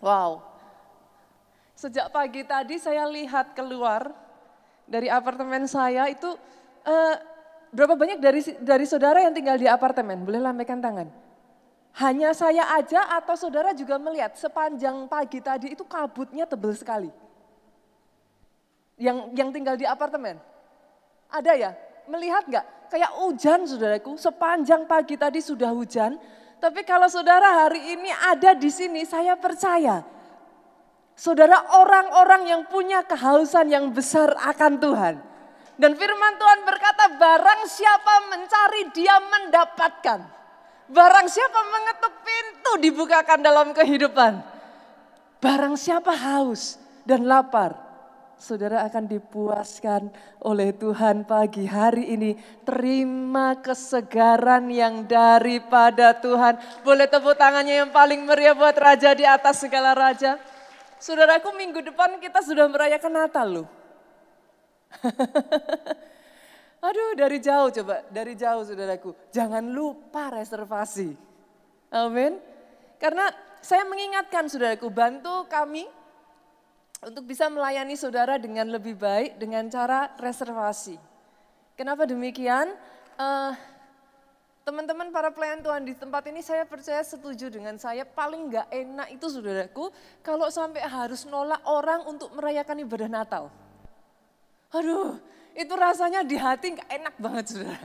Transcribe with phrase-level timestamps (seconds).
[0.00, 0.40] Wow.
[1.76, 4.12] Sejak pagi tadi saya lihat keluar
[4.88, 6.28] dari apartemen saya itu
[6.84, 7.14] uh,
[7.72, 10.24] berapa banyak dari dari saudara yang tinggal di apartemen?
[10.24, 11.08] Boleh lambaikan tangan.
[12.00, 17.10] Hanya saya aja atau saudara juga melihat sepanjang pagi tadi itu kabutnya tebel sekali.
[19.00, 20.36] Yang yang tinggal di apartemen.
[21.30, 21.70] Ada ya?
[22.10, 22.66] Melihat nggak?
[22.90, 26.18] Kayak hujan saudaraku, sepanjang pagi tadi sudah hujan.
[26.60, 30.04] Tapi kalau saudara hari ini ada di sini, saya percaya.
[31.16, 35.14] Saudara orang-orang yang punya kehausan yang besar akan Tuhan.
[35.80, 40.20] Dan firman Tuhan berkata barang siapa mencari dia mendapatkan.
[40.92, 44.44] Barang siapa mengetuk pintu dibukakan dalam kehidupan.
[45.40, 46.76] Barang siapa haus
[47.08, 47.89] dan lapar
[48.40, 50.08] saudara akan dipuaskan
[50.40, 52.34] oleh Tuhan pagi hari ini.
[52.64, 56.56] Terima kesegaran yang daripada Tuhan.
[56.82, 60.40] Boleh tepuk tangannya yang paling meriah buat Raja di atas segala Raja.
[60.96, 63.68] Saudaraku minggu depan kita sudah merayakan Natal loh.
[66.88, 69.12] Aduh dari jauh coba, dari jauh saudaraku.
[69.28, 71.12] Jangan lupa reservasi.
[71.92, 72.40] Amin.
[72.96, 73.28] Karena
[73.60, 75.99] saya mengingatkan saudaraku, bantu kami
[77.00, 81.00] untuk bisa melayani saudara dengan lebih baik dengan cara reservasi.
[81.76, 82.76] Kenapa demikian?
[83.16, 83.56] Uh,
[84.60, 89.08] Teman-teman para pelayan Tuhan di tempat ini saya percaya setuju dengan saya paling gak enak
[89.08, 89.88] itu saudaraku
[90.20, 93.44] kalau sampai harus nolak orang untuk merayakan ibadah Natal.
[94.70, 95.16] Aduh
[95.56, 97.82] itu rasanya di hati gak enak banget saudara.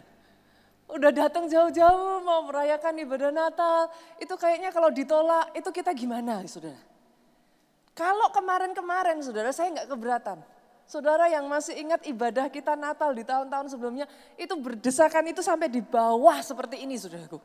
[0.85, 3.89] Udah datang jauh-jauh mau merayakan ibadah Natal,
[4.21, 6.77] itu kayaknya kalau ditolak itu kita gimana saudara?
[7.95, 10.43] Kalau kemarin-kemarin saudara saya nggak keberatan.
[10.85, 14.05] Saudara yang masih ingat ibadah kita Natal di tahun-tahun sebelumnya,
[14.37, 17.41] itu berdesakan itu sampai di bawah seperti ini saudaraku.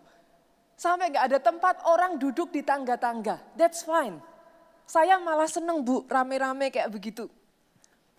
[0.77, 3.41] Sampai nggak ada tempat orang duduk di tangga-tangga.
[3.57, 4.21] That's fine.
[4.85, 7.31] Saya malah seneng bu, rame-rame kayak begitu.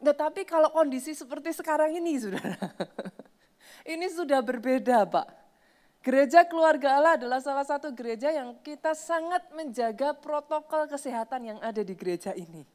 [0.01, 2.57] Nah, tapi kalau kondisi seperti sekarang ini saudara,
[3.93, 5.40] ini sudah berbeda pak.
[6.01, 11.85] Gereja keluarga Allah adalah salah satu gereja yang kita sangat menjaga protokol kesehatan yang ada
[11.85, 12.65] di gereja ini.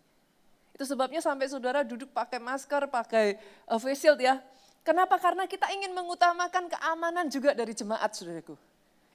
[0.71, 3.35] Itu sebabnya sampai saudara duduk pakai masker, pakai
[3.67, 4.39] uh, face shield ya.
[4.87, 5.19] Kenapa?
[5.19, 8.55] Karena kita ingin mengutamakan keamanan juga dari jemaat saudaraku.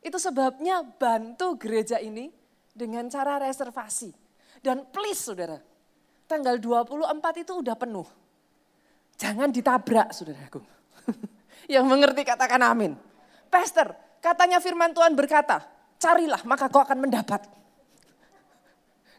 [0.04, 2.28] Itu sebabnya bantu gereja ini
[2.76, 4.12] dengan cara reservasi.
[4.60, 5.64] Dan please saudara,
[6.28, 8.08] tanggal 24 itu udah penuh.
[9.16, 10.60] Jangan ditabrak saudaraku.
[11.72, 13.11] yang mengerti katakan amin.
[13.52, 13.92] Pastor,
[14.24, 15.60] katanya firman Tuhan berkata,
[16.00, 17.44] carilah maka kau akan mendapat.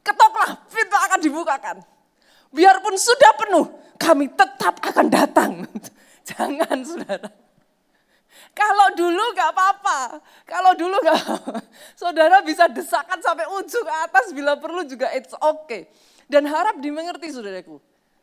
[0.00, 1.76] Ketoklah, pintu akan dibukakan.
[2.48, 3.68] Biarpun sudah penuh,
[4.00, 5.52] kami tetap akan datang.
[6.32, 7.28] Jangan saudara.
[8.52, 9.98] Kalau dulu gak apa-apa,
[10.48, 11.60] kalau dulu gak apa-apa.
[11.92, 15.92] Saudara bisa desakan sampai ujung atas bila perlu juga it's okay.
[16.24, 17.76] Dan harap dimengerti saudaraku.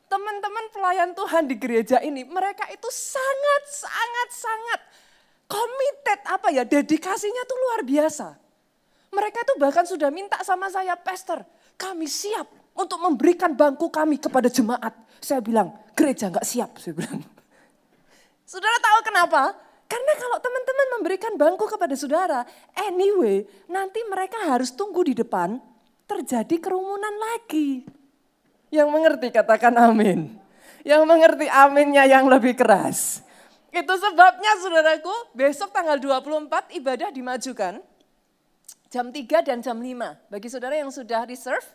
[0.10, 4.82] Teman-teman pelayan Tuhan di gereja ini, mereka itu sangat, sangat, sangat
[5.50, 8.38] committed apa ya, dedikasinya tuh luar biasa.
[9.10, 11.42] Mereka tuh bahkan sudah minta sama saya, pastor,
[11.74, 12.46] kami siap
[12.78, 14.94] untuk memberikan bangku kami kepada jemaat.
[15.18, 17.26] Saya bilang, gereja nggak siap, saya bilang.
[18.46, 19.42] Saudara tahu kenapa?
[19.90, 22.46] Karena kalau teman-teman memberikan bangku kepada saudara,
[22.78, 25.58] anyway, nanti mereka harus tunggu di depan,
[26.06, 27.90] terjadi kerumunan lagi.
[28.70, 30.38] Yang mengerti katakan amin.
[30.86, 33.26] Yang mengerti aminnya yang lebih keras.
[33.70, 37.82] Itu sebabnya saudaraku, besok tanggal 24 ibadah dimajukan.
[38.90, 40.34] Jam 3 dan jam 5.
[40.34, 41.66] Bagi saudara yang sudah reserve,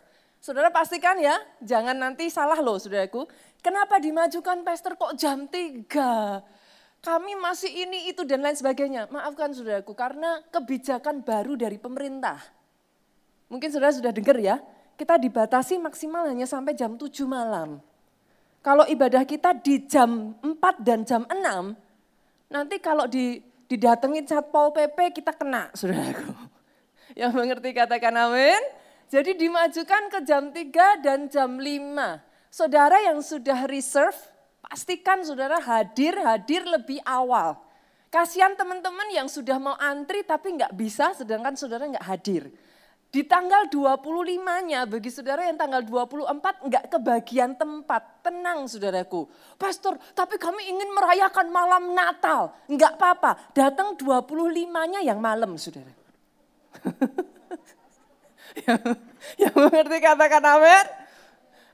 [0.43, 3.23] saudara pastikan ya, jangan nanti salah loh saudaraku.
[3.63, 5.87] Kenapa dimajukan pastor kok jam 3?
[6.99, 9.07] Kami masih ini, itu dan lain sebagainya.
[9.07, 12.43] Maafkan saudaraku, karena kebijakan baru dari pemerintah.
[13.47, 14.59] Mungkin saudara sudah dengar ya,
[14.99, 17.79] kita dibatasi maksimal hanya sampai jam 7 malam.
[18.65, 21.84] Kalau ibadah kita di jam 4 dan jam 6,
[22.49, 26.33] Nanti kalau di, didatengin Satpol PP kita kena, saudaraku.
[27.19, 28.61] Yang mengerti katakan amin.
[29.07, 31.61] Jadi dimajukan ke jam 3 dan jam 5.
[32.49, 34.17] Saudara yang sudah reserve,
[34.63, 37.59] pastikan saudara hadir-hadir lebih awal.
[38.09, 42.49] Kasihan teman-teman yang sudah mau antri tapi nggak bisa sedangkan saudara nggak hadir.
[43.15, 48.19] Di tanggal 25-nya bagi saudara yang tanggal 24 enggak kebagian tempat.
[48.19, 49.31] Tenang saudaraku.
[49.55, 52.51] Pastor, tapi kami ingin merayakan malam Natal.
[52.67, 55.95] Enggak apa-apa, datang 25-nya yang malam saudara.
[58.67, 58.83] yang,
[59.47, 60.85] yang mengerti katakan amin?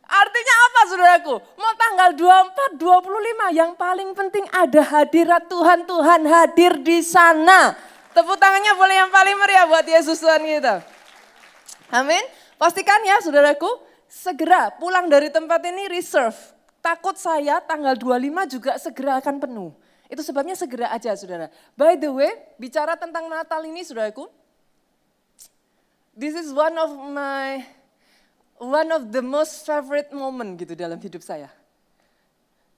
[0.05, 1.35] Artinya apa saudaraku?
[1.57, 2.09] Mau tanggal
[2.77, 7.73] 24, 25 yang paling penting ada hadirat Tuhan, Tuhan hadir di sana.
[8.13, 11.00] Tepuk tangannya boleh yang paling meriah buat Yesus Tuhan kita.
[11.91, 12.23] Amin.
[12.55, 13.67] Pastikan ya saudaraku,
[14.07, 16.35] segera pulang dari tempat ini reserve.
[16.79, 19.71] Takut saya tanggal 25 juga segera akan penuh.
[20.11, 21.47] Itu sebabnya segera aja saudara.
[21.75, 24.27] By the way, bicara tentang Natal ini saudaraku,
[26.15, 27.63] this is one of my
[28.59, 31.47] one of the most favorite moment gitu dalam hidup saya.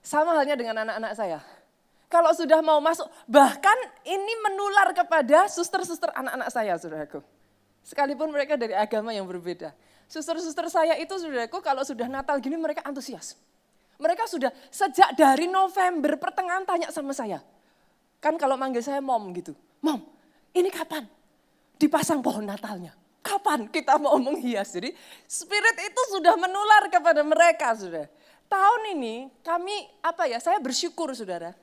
[0.04, 1.40] Sama halnya dengan anak-anak saya.
[2.12, 3.74] Kalau sudah mau masuk, bahkan
[4.06, 7.26] ini menular kepada suster-suster anak-anak saya, saudaraku.
[7.84, 9.76] Sekalipun mereka dari agama yang berbeda.
[10.08, 13.36] Suster-suster saya itu, saudaraku, kalau sudah Natal gini mereka antusias.
[14.00, 17.44] Mereka sudah sejak dari November pertengahan tanya sama saya.
[18.24, 19.52] Kan kalau manggil saya mom gitu.
[19.84, 20.00] Mom,
[20.56, 21.04] ini kapan?
[21.76, 22.96] Dipasang pohon Natalnya.
[23.24, 24.76] Kapan kita mau menghias?
[24.76, 24.92] Jadi
[25.28, 28.08] spirit itu sudah menular kepada mereka, sudah.
[28.48, 30.40] Tahun ini kami apa ya?
[30.40, 31.56] Saya bersyukur, saudara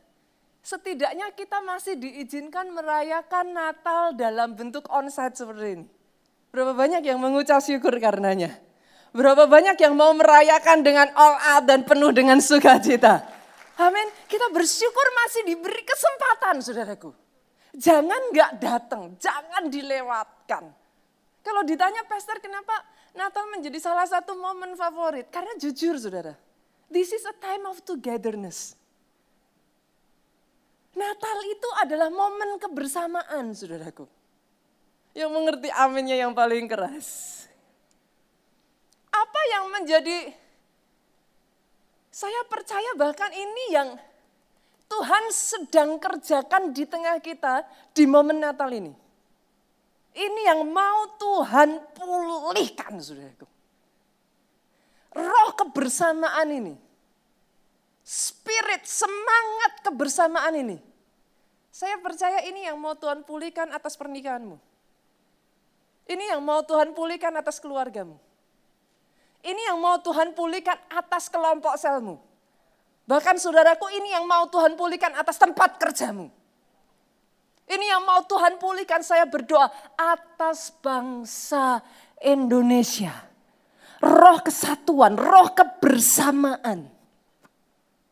[0.60, 5.86] setidaknya kita masih diizinkan merayakan Natal dalam bentuk onsite seperti ini.
[6.50, 8.58] Berapa banyak yang mengucap syukur karenanya?
[9.10, 13.22] Berapa banyak yang mau merayakan dengan all out dan penuh dengan sukacita?
[13.78, 14.06] Amin.
[14.26, 17.10] Kita bersyukur masih diberi kesempatan, saudaraku.
[17.74, 20.74] Jangan nggak datang, jangan dilewatkan.
[21.40, 22.74] Kalau ditanya pastor kenapa
[23.14, 25.30] Natal menjadi salah satu momen favorit?
[25.30, 26.34] Karena jujur saudara,
[26.90, 28.74] this is a time of togetherness.
[30.94, 34.04] Natal itu adalah momen kebersamaan, saudaraku.
[35.12, 37.38] Yang mengerti aminnya yang paling keras.
[39.10, 40.30] Apa yang menjadi,
[42.14, 43.98] saya percaya bahkan ini yang
[44.86, 48.94] Tuhan sedang kerjakan di tengah kita di momen Natal ini.
[50.10, 53.46] Ini yang mau Tuhan pulihkan, saudaraku.
[55.10, 56.74] Roh kebersamaan ini
[58.10, 60.76] spirit, semangat kebersamaan ini.
[61.70, 64.58] Saya percaya ini yang mau Tuhan pulihkan atas pernikahanmu.
[66.10, 68.18] Ini yang mau Tuhan pulihkan atas keluargamu.
[69.46, 72.18] Ini yang mau Tuhan pulihkan atas kelompok selmu.
[73.06, 76.26] Bahkan saudaraku ini yang mau Tuhan pulihkan atas tempat kerjamu.
[77.70, 81.78] Ini yang mau Tuhan pulihkan saya berdoa atas bangsa
[82.18, 83.14] Indonesia.
[84.02, 86.90] Roh kesatuan, roh kebersamaan.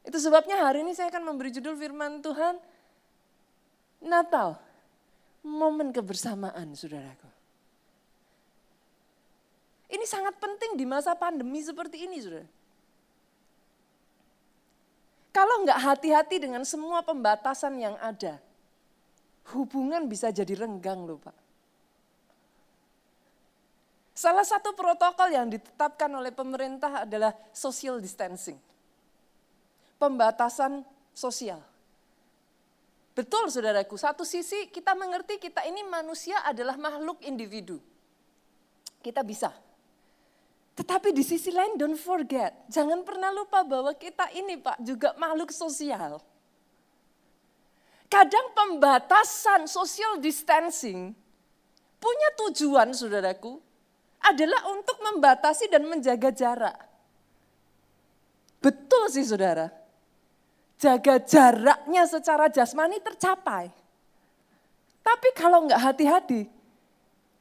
[0.06, 2.62] Itu sebabnya hari ini saya akan memberi judul firman Tuhan
[4.06, 4.54] Natal.
[5.42, 7.37] Momen kebersamaan saudaraku.
[9.98, 12.46] Ini sangat penting di masa pandemi seperti ini saudara.
[15.34, 18.38] Kalau nggak hati-hati dengan semua pembatasan yang ada,
[19.58, 21.34] hubungan bisa jadi renggang loh Pak.
[24.14, 28.58] Salah satu protokol yang ditetapkan oleh pemerintah adalah social distancing
[29.98, 31.58] pembatasan sosial.
[33.18, 37.82] Betul saudaraku, satu sisi kita mengerti kita ini manusia adalah makhluk individu.
[39.02, 39.50] Kita bisa.
[40.78, 45.50] Tetapi di sisi lain don't forget, jangan pernah lupa bahwa kita ini Pak juga makhluk
[45.50, 46.22] sosial.
[48.06, 51.12] Kadang pembatasan social distancing
[51.98, 53.58] punya tujuan saudaraku
[54.22, 56.78] adalah untuk membatasi dan menjaga jarak.
[58.62, 59.74] Betul sih saudara
[60.78, 63.66] jaga jaraknya secara jasmani tercapai.
[65.02, 66.46] Tapi kalau nggak hati-hati,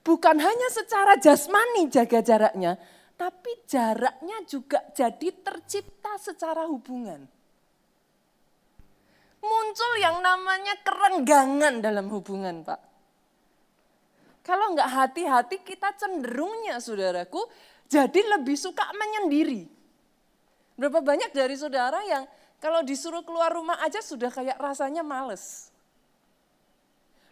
[0.01, 2.81] bukan hanya secara jasmani jaga jaraknya,
[3.17, 7.25] tapi jaraknya juga jadi tercipta secara hubungan.
[9.41, 12.81] Muncul yang namanya kerenggangan dalam hubungan, Pak.
[14.45, 17.41] Kalau nggak hati-hati kita cenderungnya, saudaraku,
[17.89, 19.67] jadi lebih suka menyendiri.
[20.77, 22.23] Berapa banyak dari saudara yang
[22.61, 25.73] kalau disuruh keluar rumah aja sudah kayak rasanya males.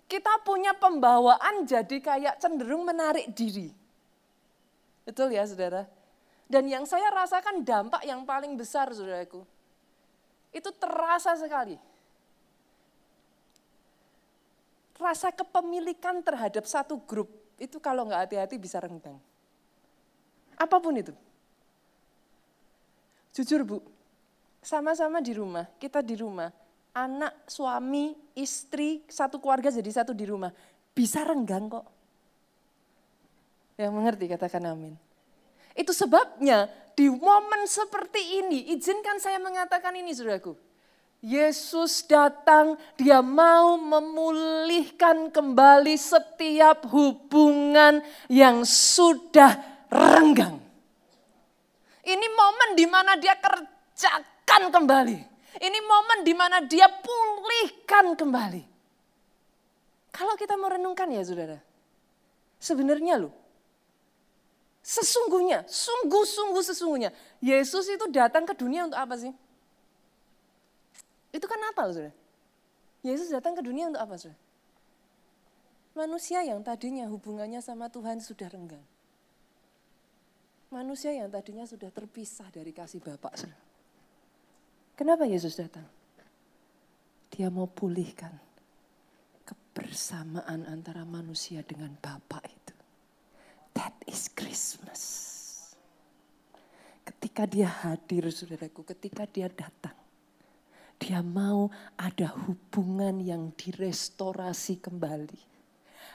[0.06, 3.85] Kita punya pembawaan jadi kayak cenderung menarik diri.
[5.06, 5.86] Betul ya saudara?
[6.50, 9.46] Dan yang saya rasakan dampak yang paling besar saudaraku.
[10.50, 11.78] Itu terasa sekali.
[14.96, 17.30] Rasa kepemilikan terhadap satu grup
[17.62, 19.18] itu kalau nggak hati-hati bisa renggang.
[20.56, 21.12] Apa pun itu.
[23.36, 23.78] Jujur Bu,
[24.64, 26.48] sama-sama di rumah, kita di rumah,
[26.96, 30.50] anak, suami, istri, satu keluarga jadi satu di rumah.
[30.96, 31.95] Bisa renggang kok.
[33.76, 34.96] Yang mengerti katakan amin.
[35.76, 40.56] Itu sebabnya di momen seperti ini, izinkan saya mengatakan ini saudaraku.
[41.20, 49.58] Yesus datang, dia mau memulihkan kembali setiap hubungan yang sudah
[49.90, 50.62] renggang.
[52.06, 55.20] Ini momen di mana dia kerja pulihkan kembali.
[55.56, 58.64] Ini momen di mana dia pulihkan kembali.
[60.14, 61.60] Kalau kita merenungkan ya saudara,
[62.60, 63.34] sebenarnya loh,
[64.86, 67.10] Sesungguhnya, sungguh-sungguh sesungguhnya.
[67.42, 69.34] Yesus itu datang ke dunia untuk apa sih?
[71.34, 72.14] Itu kan Natal, sudah.
[73.02, 74.38] Yesus datang ke dunia untuk apa, sudah?
[75.98, 78.86] Manusia yang tadinya hubungannya sama Tuhan sudah renggang.
[80.70, 83.58] Manusia yang tadinya sudah terpisah dari kasih Bapak, sudah.
[84.94, 85.90] Kenapa Yesus datang?
[87.34, 88.38] Dia mau pulihkan
[89.50, 92.75] kebersamaan antara manusia dengan Bapak itu.
[93.76, 95.04] That is Christmas.
[97.04, 99.94] Ketika dia hadir saudaraku, ketika dia datang.
[100.96, 101.68] Dia mau
[102.00, 105.38] ada hubungan yang direstorasi kembali.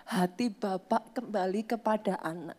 [0.08, 2.56] Hati bapak kembali kepada anak.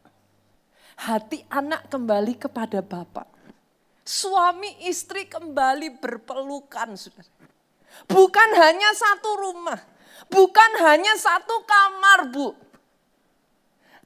[1.01, 3.25] Hati anak kembali kepada bapak.
[4.05, 7.27] Suami istri kembali berpelukan saudara.
[8.05, 9.81] Bukan hanya satu rumah.
[10.29, 12.70] Bukan hanya satu kamar bu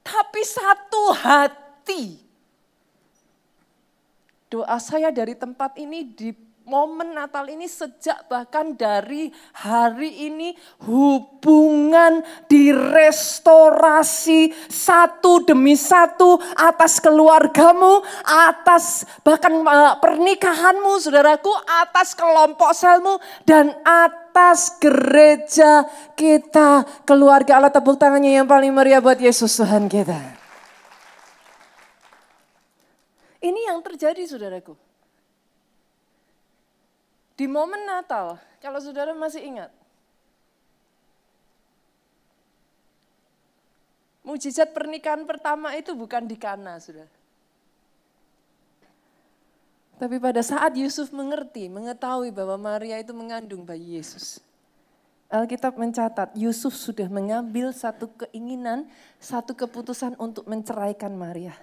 [0.06, 2.22] tapi satu hati.
[4.46, 6.30] Doa saya dari tempat ini di
[6.66, 10.54] momen Natal ini sejak bahkan dari hari ini
[10.86, 21.54] hubungan direstorasi satu demi satu atas keluargamu, atas bahkan eh, pernikahanmu saudaraku,
[21.86, 23.18] atas kelompok selmu
[23.50, 24.25] dan atas
[24.84, 25.88] gereja
[26.20, 26.84] kita.
[27.08, 30.20] Keluarga Allah tepuk tangannya yang paling meriah buat Yesus Tuhan kita.
[33.40, 34.76] Ini yang terjadi saudaraku.
[37.36, 39.72] Di momen Natal, kalau saudara masih ingat,
[44.26, 47.15] mujizat pernikahan pertama itu bukan di Kana, saudara.
[49.96, 54.44] Tapi pada saat Yusuf mengerti, mengetahui bahwa Maria itu mengandung bayi Yesus.
[55.32, 61.56] Alkitab mencatat Yusuf sudah mengambil satu keinginan, satu keputusan untuk menceraikan Maria.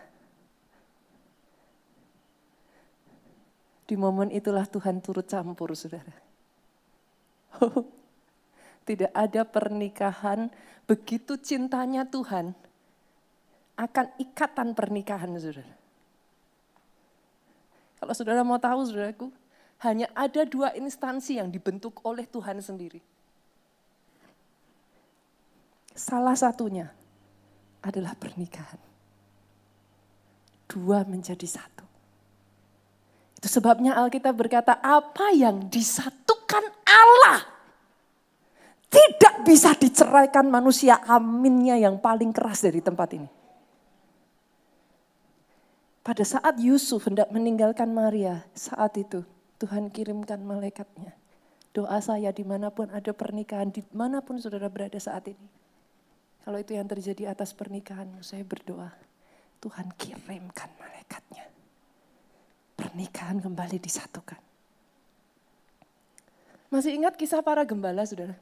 [3.86, 6.16] Di momen itulah Tuhan turut campur, saudara.
[8.88, 10.48] tidak ada pernikahan
[10.88, 12.56] begitu cintanya Tuhan
[13.76, 15.81] akan ikatan pernikahan, saudara.
[18.02, 19.30] Kalau saudara mau tahu, saudaraku,
[19.86, 22.98] hanya ada dua instansi yang dibentuk oleh Tuhan sendiri.
[25.94, 26.90] Salah satunya
[27.78, 28.82] adalah pernikahan.
[30.66, 31.86] Dua menjadi satu.
[33.38, 37.46] Itu sebabnya Alkitab berkata, apa yang disatukan Allah
[38.90, 40.98] tidak bisa diceraikan manusia.
[41.06, 43.41] Aminnya yang paling keras dari tempat ini.
[46.02, 49.22] Pada saat Yusuf hendak meninggalkan Maria, saat itu
[49.62, 51.14] Tuhan kirimkan malaikatnya.
[51.72, 55.48] Doa saya di mana pun ada pernikahan, di mana pun saudara berada saat ini.
[56.42, 58.90] Kalau itu yang terjadi atas pernikahanmu, saya berdoa.
[59.62, 61.52] Tuhan kirimkan malaikatnya
[62.82, 64.36] pernikahan kembali disatukan.
[66.68, 68.34] Masih ingat kisah para gembala, saudara?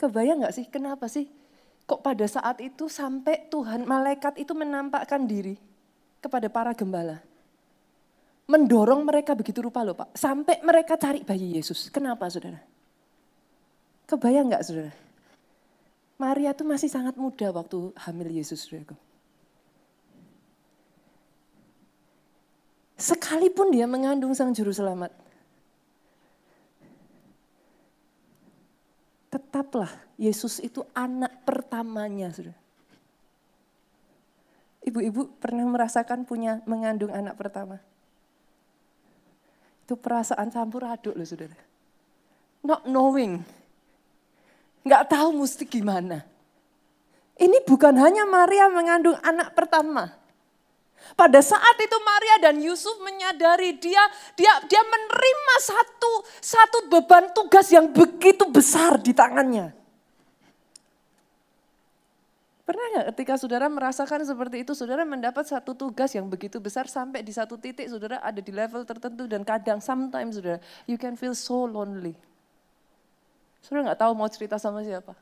[0.00, 1.28] Kebayang gak sih kenapa sih
[1.84, 5.58] kok pada saat itu sampai Tuhan malaikat itu menampakkan diri
[6.20, 7.24] kepada para gembala.
[8.46, 10.14] Mendorong mereka begitu rupa loh Pak.
[10.14, 11.88] Sampai mereka cari bayi Yesus.
[11.88, 12.60] Kenapa saudara?
[14.10, 14.92] Kebayang gak saudara?
[16.20, 18.98] Maria itu masih sangat muda waktu hamil Yesus saudara.
[23.00, 25.08] Sekalipun dia mengandung sang juru selamat.
[29.32, 29.88] Tetaplah
[30.20, 32.28] Yesus itu anak pertamanya.
[32.28, 32.52] Sudah.
[34.80, 37.80] Ibu-ibu pernah merasakan punya mengandung anak pertama?
[39.84, 41.58] Itu perasaan campur aduk loh saudara.
[42.64, 43.44] Not knowing.
[44.86, 46.24] Nggak tahu mesti gimana.
[47.40, 50.12] Ini bukan hanya Maria mengandung anak pertama.
[51.16, 54.04] Pada saat itu Maria dan Yusuf menyadari dia
[54.36, 56.12] dia dia menerima satu
[56.44, 59.79] satu beban tugas yang begitu besar di tangannya.
[62.70, 67.26] Pernah nggak ketika saudara merasakan seperti itu, saudara mendapat satu tugas yang begitu besar sampai
[67.26, 71.34] di satu titik saudara ada di level tertentu dan kadang sometimes saudara you can feel
[71.34, 72.14] so lonely.
[73.58, 75.18] Saudara nggak tahu mau cerita sama siapa.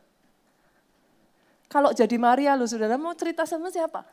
[1.72, 4.04] Kalau jadi Maria lu saudara mau cerita sama siapa?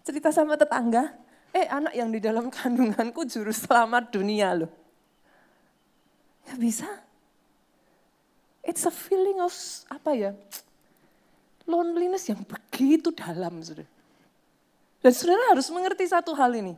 [0.00, 1.12] cerita sama tetangga,
[1.52, 4.72] eh anak yang di dalam kandunganku juru selamat dunia loh.
[6.48, 6.88] Ya bisa.
[8.64, 9.52] It's a feeling of
[9.88, 10.30] apa ya,
[11.70, 13.62] loneliness yang begitu dalam.
[13.62, 13.86] Saudara.
[15.00, 16.74] Dan saudara harus mengerti satu hal ini.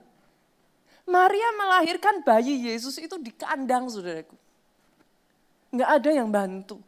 [1.08, 4.38] Maria melahirkan bayi Yesus itu di kandang saudaraku.
[5.75, 6.78] Nggak ada yang bantu.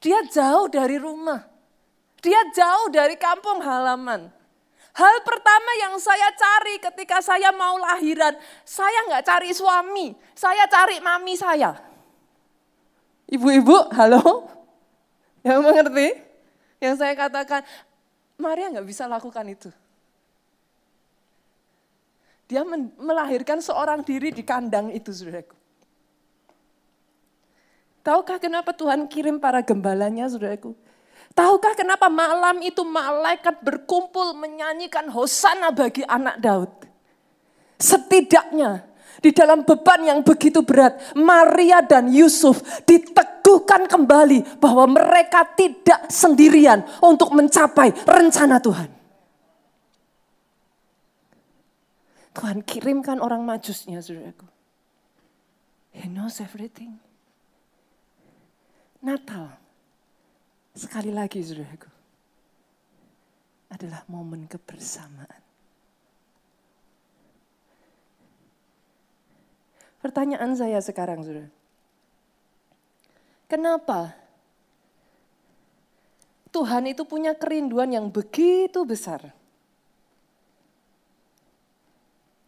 [0.00, 1.44] Dia jauh dari rumah.
[2.24, 4.32] Dia jauh dari kampung halaman.
[4.90, 8.34] Hal pertama yang saya cari ketika saya mau lahiran,
[8.66, 11.78] saya nggak cari suami, saya cari mami saya.
[13.30, 14.50] Ibu-ibu, halo?
[15.46, 16.08] Yang mengerti?
[16.80, 17.60] Yang saya katakan,
[18.40, 19.68] Maria nggak bisa lakukan itu.
[22.48, 22.66] Dia
[22.98, 25.54] melahirkan seorang diri di kandang itu, saudaraku.
[28.00, 30.74] Tahukah kenapa Tuhan kirim para gembalanya, saudaraku?
[31.36, 36.72] Tahukah kenapa malam itu malaikat berkumpul menyanyikan hosana bagi anak Daud?
[37.78, 38.82] Setidaknya
[39.22, 42.64] di dalam beban yang begitu berat, Maria dan Yusuf
[43.50, 48.90] diteguhkan kembali bahwa mereka tidak sendirian untuk mencapai rencana Tuhan.
[52.30, 54.46] Tuhan kirimkan orang majusnya, saudaraku.
[55.90, 57.02] He knows everything.
[59.02, 59.58] Natal
[60.70, 61.90] Sekali lagi saudaraku.
[63.74, 65.42] Adalah momen kebersamaan.
[69.98, 71.59] Pertanyaan saya sekarang saudara.
[73.50, 74.14] Kenapa
[76.54, 79.34] Tuhan itu punya kerinduan yang begitu besar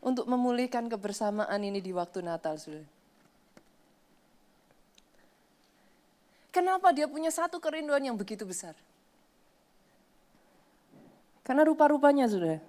[0.02, 2.86] untuk memulihkan kebersamaan ini di waktu Natal, saudara.
[6.50, 8.76] Kenapa dia punya satu kerinduan yang begitu besar?
[11.46, 12.60] Karena rupa-rupanya sudah.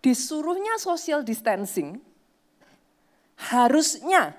[0.00, 2.00] Disuruhnya social distancing,
[3.50, 4.32] harusnya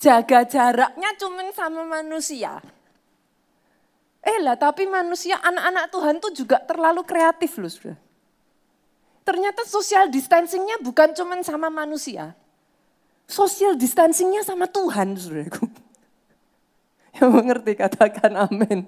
[0.00, 2.64] jaga jaraknya cuma sama manusia.
[4.20, 7.96] Eh lah, tapi manusia, anak-anak Tuhan tuh juga terlalu kreatif loh sudah.
[9.24, 12.32] Ternyata social distancingnya bukan cuma sama manusia.
[13.28, 15.68] Social distancingnya sama Tuhan, saudaraku.
[17.20, 18.84] Yang mengerti katakan amin.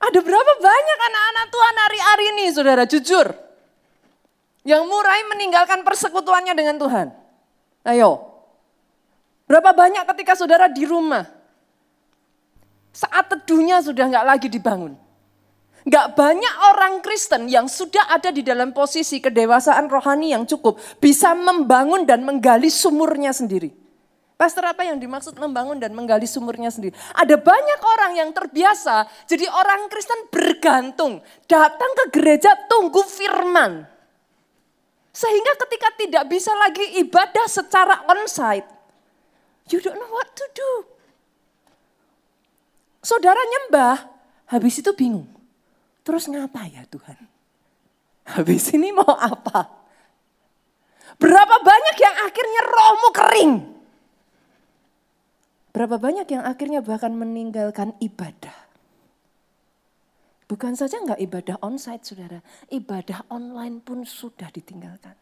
[0.00, 3.32] Ada berapa banyak anak-anak Tuhan hari-hari ini saudara jujur.
[4.64, 7.08] Yang mulai meninggalkan persekutuannya dengan Tuhan.
[7.88, 8.33] Ayo.
[9.44, 11.28] Berapa banyak ketika saudara di rumah.
[12.94, 14.96] Saat teduhnya sudah nggak lagi dibangun.
[15.84, 20.80] Nggak banyak orang Kristen yang sudah ada di dalam posisi kedewasaan rohani yang cukup.
[20.96, 23.68] Bisa membangun dan menggali sumurnya sendiri.
[24.34, 26.96] Pastor apa yang dimaksud membangun dan menggali sumurnya sendiri?
[27.14, 31.20] Ada banyak orang yang terbiasa jadi orang Kristen bergantung.
[31.44, 33.84] Datang ke gereja tunggu firman.
[35.14, 38.73] Sehingga ketika tidak bisa lagi ibadah secara onsite.
[39.72, 40.70] You don't know what to do.
[43.04, 44.08] Saudara nyembah,
[44.48, 45.28] habis itu bingung.
[46.04, 47.16] Terus ngapa ya Tuhan?
[48.24, 49.68] Habis ini mau apa?
[51.20, 53.52] Berapa banyak yang akhirnya rohmu kering?
[55.74, 58.54] Berapa banyak yang akhirnya bahkan meninggalkan ibadah.
[60.44, 65.16] Bukan saja nggak ibadah onsite saudara, ibadah online pun sudah ditinggalkan.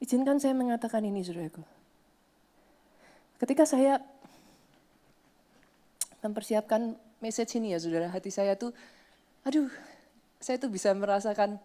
[0.00, 1.60] Izinkan saya mengatakan ini saudaraku.
[3.36, 4.00] Ketika saya
[6.24, 8.72] mempersiapkan message ini ya saudara, hati saya tuh,
[9.44, 9.68] aduh,
[10.40, 11.60] saya tuh bisa merasakan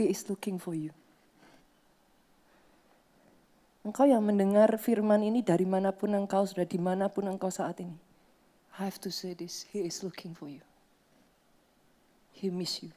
[0.00, 0.96] He is looking for you.
[3.84, 7.80] Engkau yang mendengar firman ini dari mana pun engkau, sudah di mana pun engkau saat
[7.84, 7.96] ini.
[8.76, 10.64] I have to say this, he is looking for you.
[12.32, 12.92] He miss you.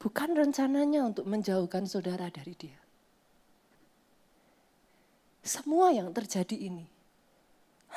[0.00, 2.80] Bukan rencananya untuk menjauhkan saudara dari dia.
[5.44, 6.88] Semua yang terjadi ini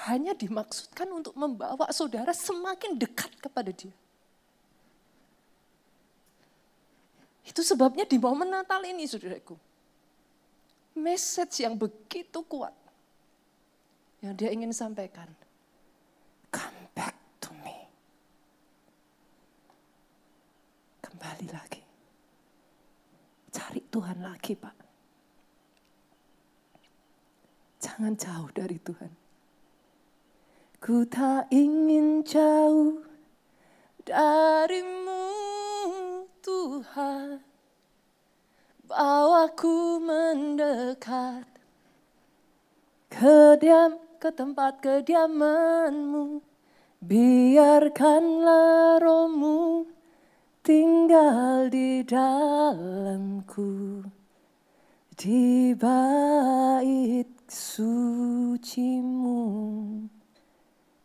[0.04, 3.96] hanya dimaksudkan untuk membawa saudara semakin dekat kepada dia.
[7.44, 9.56] Itu sebabnya di momen Natal ini saudaraku.
[10.98, 12.74] Message yang begitu kuat.
[14.24, 15.28] Yang dia ingin sampaikan.
[16.52, 17.76] Come back to me.
[21.04, 21.83] Kembali lagi.
[23.94, 24.78] Tuhan lagi Pak.
[27.78, 29.14] Jangan jauh dari Tuhan.
[30.82, 33.06] Ku tak ingin jauh
[34.02, 35.54] darimu.
[36.44, 37.40] Tuhan
[38.84, 41.48] Bawaku mendekat
[43.08, 46.44] Kediam ke tempat kediamanmu
[47.00, 49.88] Biarkanlah rohmu
[50.64, 54.02] tinggal di dalamku.
[55.14, 59.38] Di bait sucimu.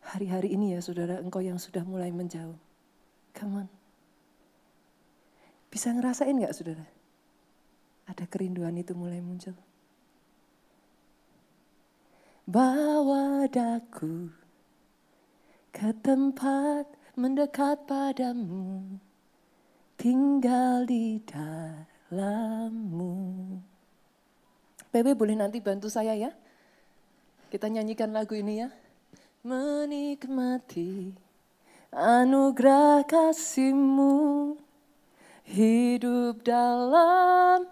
[0.08, 2.56] Hari-hari ini ya saudara engkau yang sudah mulai menjauh.
[3.36, 3.68] Come on.
[5.68, 6.88] Bisa ngerasain gak saudara?
[8.08, 9.52] Ada kerinduan itu mulai muncul.
[12.48, 14.32] bawa daku
[15.68, 18.96] ke tempat mendekat padamu,
[19.98, 23.18] tinggal di dalammu.
[24.88, 26.30] PB boleh nanti bantu saya ya?
[27.50, 28.70] Kita nyanyikan lagu ini ya.
[29.42, 31.12] Menikmati
[31.92, 34.56] anugerah kasihmu,
[35.44, 37.68] hidup dalam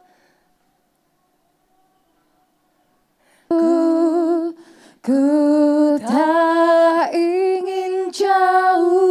[3.46, 4.52] Ku,
[4.98, 5.22] ku
[6.02, 9.05] tak ingin jauh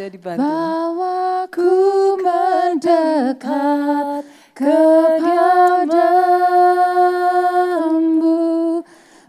[0.00, 0.40] Saya dibantu.
[0.40, 4.24] Bawa ku mendekat
[4.56, 6.40] kepadamu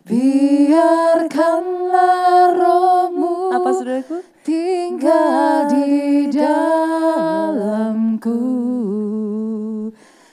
[0.07, 4.23] Biarkanlah rohmu Apa saudaraku?
[4.47, 8.39] tinggal di dalamku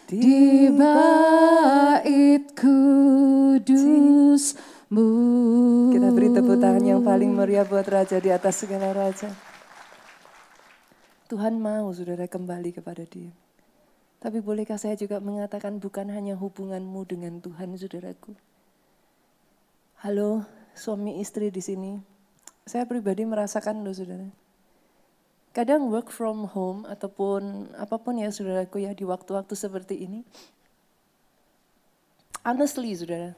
[0.06, 4.54] di bait kudusmu
[5.90, 9.57] Kita beri tepuk tangan yang paling meriah buat Raja di atas segala Raja.
[11.28, 13.28] Tuhan mau saudara kembali kepada dia.
[14.16, 18.32] Tapi bolehkah saya juga mengatakan bukan hanya hubunganmu dengan Tuhan saudaraku.
[20.00, 22.00] Halo suami istri di sini.
[22.64, 24.24] Saya pribadi merasakan loh saudara.
[25.52, 30.24] Kadang work from home ataupun apa pun ya saudaraku ya di waktu-waktu seperti ini.
[32.40, 33.36] Honestly saudara,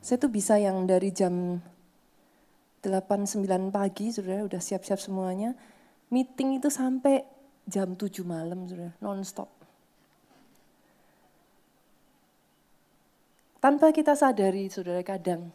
[0.00, 1.60] saya tuh bisa yang dari jam
[2.80, 5.52] 8-9 pagi saudara udah siap-siap semuanya.
[6.12, 7.24] Meeting itu sampai
[7.64, 9.48] jam 7 malam saudara, non-stop.
[13.62, 15.54] Tanpa kita sadari saudara kadang,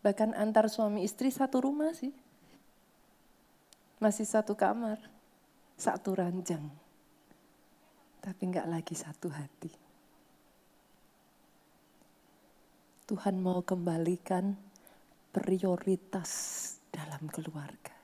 [0.00, 2.10] bahkan antar suami istri satu rumah sih.
[4.02, 4.98] Masih satu kamar,
[5.76, 6.66] satu ranjang.
[8.24, 9.70] Tapi enggak lagi satu hati.
[13.06, 14.58] Tuhan mau kembalikan
[15.30, 16.30] prioritas
[16.90, 17.95] dalam keluarga.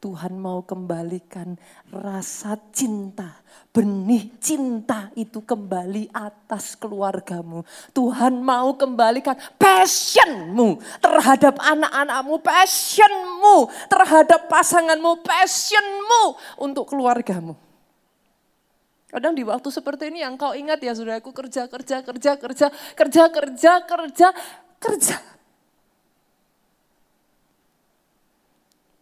[0.00, 1.60] Tuhan mau kembalikan
[1.92, 3.36] rasa cinta,
[3.68, 7.68] benih cinta itu kembali atas keluargamu.
[7.92, 16.24] Tuhan mau kembalikan passionmu terhadap anak-anakmu, passionmu terhadap pasanganmu, passionmu
[16.64, 17.52] untuk keluargamu.
[19.12, 23.22] Kadang di waktu seperti ini yang kau ingat ya saudaraku kerja, kerja, kerja, kerja, kerja,
[23.28, 24.28] kerja, kerja,
[24.80, 25.16] kerja.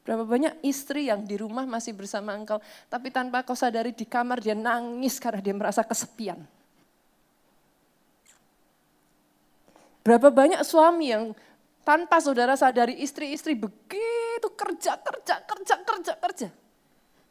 [0.09, 4.41] Berapa banyak istri yang di rumah masih bersama engkau, tapi tanpa kau sadari di kamar
[4.41, 6.41] dia nangis karena dia merasa kesepian.
[10.01, 11.37] Berapa banyak suami yang
[11.85, 16.49] tanpa saudara sadari istri-istri begitu kerja, kerja, kerja, kerja, kerja.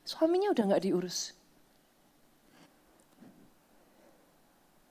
[0.06, 1.34] Suaminya udah nggak diurus.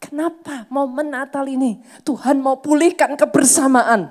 [0.02, 4.10] Kenapa momen Natal ini Tuhan mau pulihkan kebersamaan?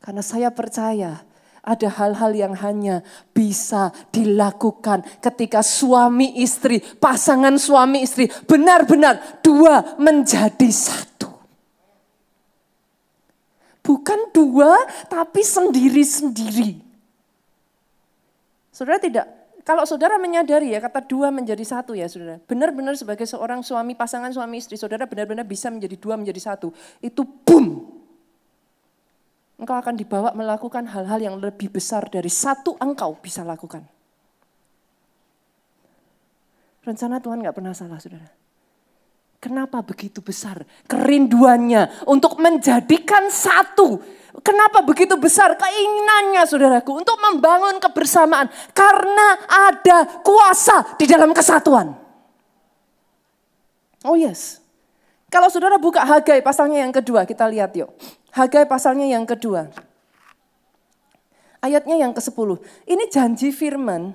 [0.00, 1.33] Karena saya percaya
[1.64, 3.00] ada hal-hal yang hanya
[3.32, 11.32] bisa dilakukan ketika suami istri, pasangan suami istri benar-benar dua menjadi satu.
[13.84, 14.80] Bukan dua,
[15.12, 16.80] tapi sendiri-sendiri.
[18.72, 19.28] Saudara tidak,
[19.60, 22.40] kalau saudara menyadari ya kata dua menjadi satu ya saudara.
[22.48, 26.72] Benar-benar sebagai seorang suami, pasangan suami istri, saudara benar-benar bisa menjadi dua menjadi satu.
[27.04, 27.93] Itu boom,
[29.58, 33.86] engkau akan dibawa melakukan hal-hal yang lebih besar dari satu engkau bisa lakukan.
[36.84, 38.28] Rencana Tuhan gak pernah salah, saudara.
[39.40, 44.00] Kenapa begitu besar kerinduannya untuk menjadikan satu?
[44.40, 48.48] Kenapa begitu besar keinginannya saudaraku untuk membangun kebersamaan?
[48.72, 49.36] Karena
[49.68, 51.92] ada kuasa di dalam kesatuan.
[54.04, 54.64] Oh yes.
[55.28, 57.92] Kalau saudara buka Hagai pasalnya yang kedua, kita lihat yuk.
[58.34, 59.70] Hagai pasalnya yang kedua.
[61.62, 62.58] Ayatnya yang ke-10.
[62.82, 64.10] Ini janji firman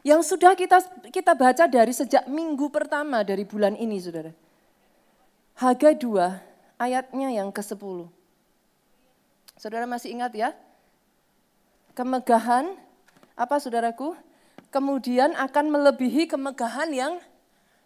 [0.00, 0.80] yang sudah kita
[1.12, 4.32] kita baca dari sejak minggu pertama dari bulan ini, Saudara.
[5.60, 8.08] Hagai 2 ayatnya yang ke-10.
[9.60, 10.56] Saudara masih ingat ya?
[11.92, 12.80] Kemegahan
[13.36, 14.16] apa Saudaraku?
[14.72, 17.20] Kemudian akan melebihi kemegahan yang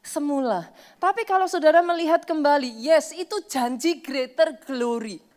[0.07, 0.71] semula.
[1.03, 5.32] Tapi kalau Saudara melihat kembali, yes, itu janji greater glory.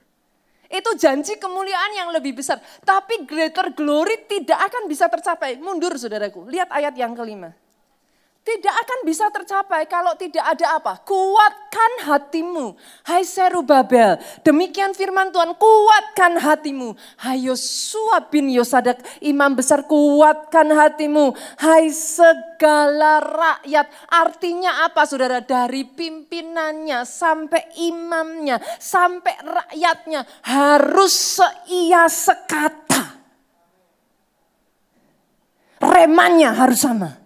[0.70, 2.62] Itu janji kemuliaan yang lebih besar.
[2.84, 5.58] Tapi greater glory tidak akan bisa tercapai.
[5.58, 6.48] Mundur saudaraku.
[6.48, 7.65] Lihat ayat yang kelima.
[8.46, 11.02] Tidak akan bisa tercapai kalau tidak ada apa?
[11.02, 12.78] Kuatkan hatimu.
[13.02, 16.94] Hai Serubabel, demikian firman Tuhan, kuatkan hatimu.
[17.18, 21.34] Hai Yosua bin Yosadak, imam besar kuatkan hatimu.
[21.58, 25.42] Hai segala rakyat, artinya apa saudara?
[25.42, 33.18] Dari pimpinannya sampai imamnya, sampai rakyatnya harus seia sekata.
[35.82, 37.25] Remannya harus sama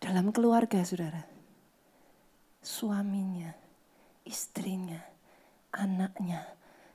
[0.00, 1.20] dalam keluarga saudara.
[2.64, 3.52] Suaminya,
[4.24, 5.00] istrinya,
[5.76, 6.40] anaknya,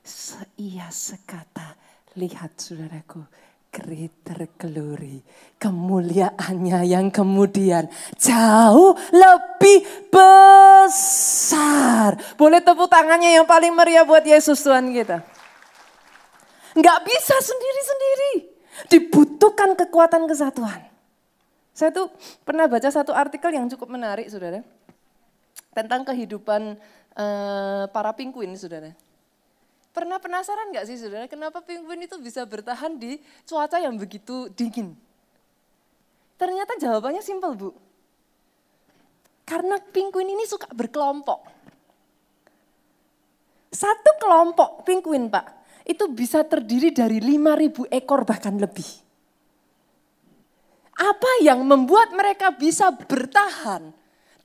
[0.01, 1.77] seia sekata.
[2.17, 3.21] Lihat saudaraku,
[3.69, 5.21] greater glory.
[5.59, 7.85] Kemuliaannya yang kemudian
[8.17, 12.17] jauh lebih besar.
[12.39, 15.21] Boleh tepuk tangannya yang paling meriah buat Yesus Tuhan kita.
[16.75, 18.33] Enggak bisa sendiri-sendiri.
[18.91, 20.94] Dibutuhkan kekuatan kesatuan.
[21.75, 22.07] Saya tuh
[22.47, 24.63] pernah baca satu artikel yang cukup menarik, saudara,
[25.75, 26.79] tentang kehidupan
[27.19, 28.95] uh, para pinguin, saudara.
[29.91, 34.95] Pernah penasaran nggak sih, saudara, kenapa pinguin itu bisa bertahan di cuaca yang begitu dingin?
[36.39, 37.75] Ternyata jawabannya simpel, Bu.
[39.43, 41.43] Karena pinguin ini suka berkelompok.
[43.75, 45.45] Satu kelompok pinguin, Pak,
[45.83, 49.04] itu bisa terdiri dari 5.000 ekor bahkan lebih.
[50.95, 53.91] Apa yang membuat mereka bisa bertahan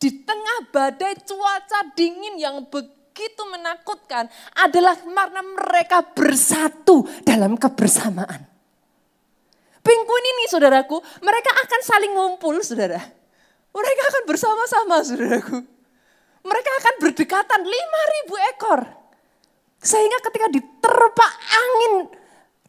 [0.00, 4.26] di tengah badai cuaca dingin yang begitu menakutkan
[4.58, 8.50] adalah karena mereka bersatu dalam kebersamaan.
[9.80, 13.00] Pingguin ini saudaraku, mereka akan saling ngumpul saudara.
[13.70, 15.58] Mereka akan bersama-sama saudaraku.
[16.40, 18.80] Mereka akan berdekatan 5000 ekor.
[19.80, 21.92] Sehingga ketika diterpa angin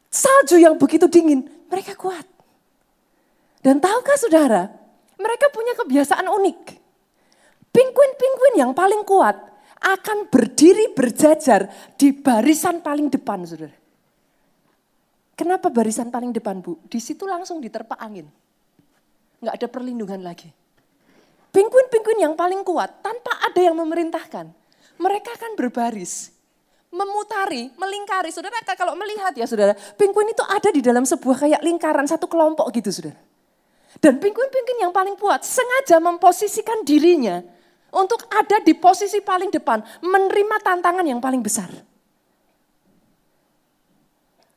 [0.08, 2.31] salju yang begitu dingin, mereka kuat.
[3.62, 4.74] Dan tahukah saudara,
[5.22, 6.60] mereka punya kebiasaan unik.
[7.72, 9.38] Pinguin-pinguin yang paling kuat
[9.82, 13.74] akan berdiri berjajar di barisan paling depan, saudara.
[15.38, 16.78] Kenapa barisan paling depan, Bu?
[16.86, 18.30] Di situ langsung diterpa angin.
[19.42, 20.50] Nggak ada perlindungan lagi.
[21.50, 24.54] Pinguin-pinguin yang paling kuat tanpa ada yang memerintahkan.
[25.02, 26.30] Mereka akan berbaris,
[26.94, 28.30] memutari, melingkari.
[28.30, 32.70] Saudara kalau melihat ya saudara, pinguin itu ada di dalam sebuah kayak lingkaran, satu kelompok
[32.76, 33.31] gitu saudara.
[34.00, 37.44] Dan pinguin-pinguin yang paling kuat sengaja memposisikan dirinya
[37.92, 41.68] untuk ada di posisi paling depan, menerima tantangan yang paling besar.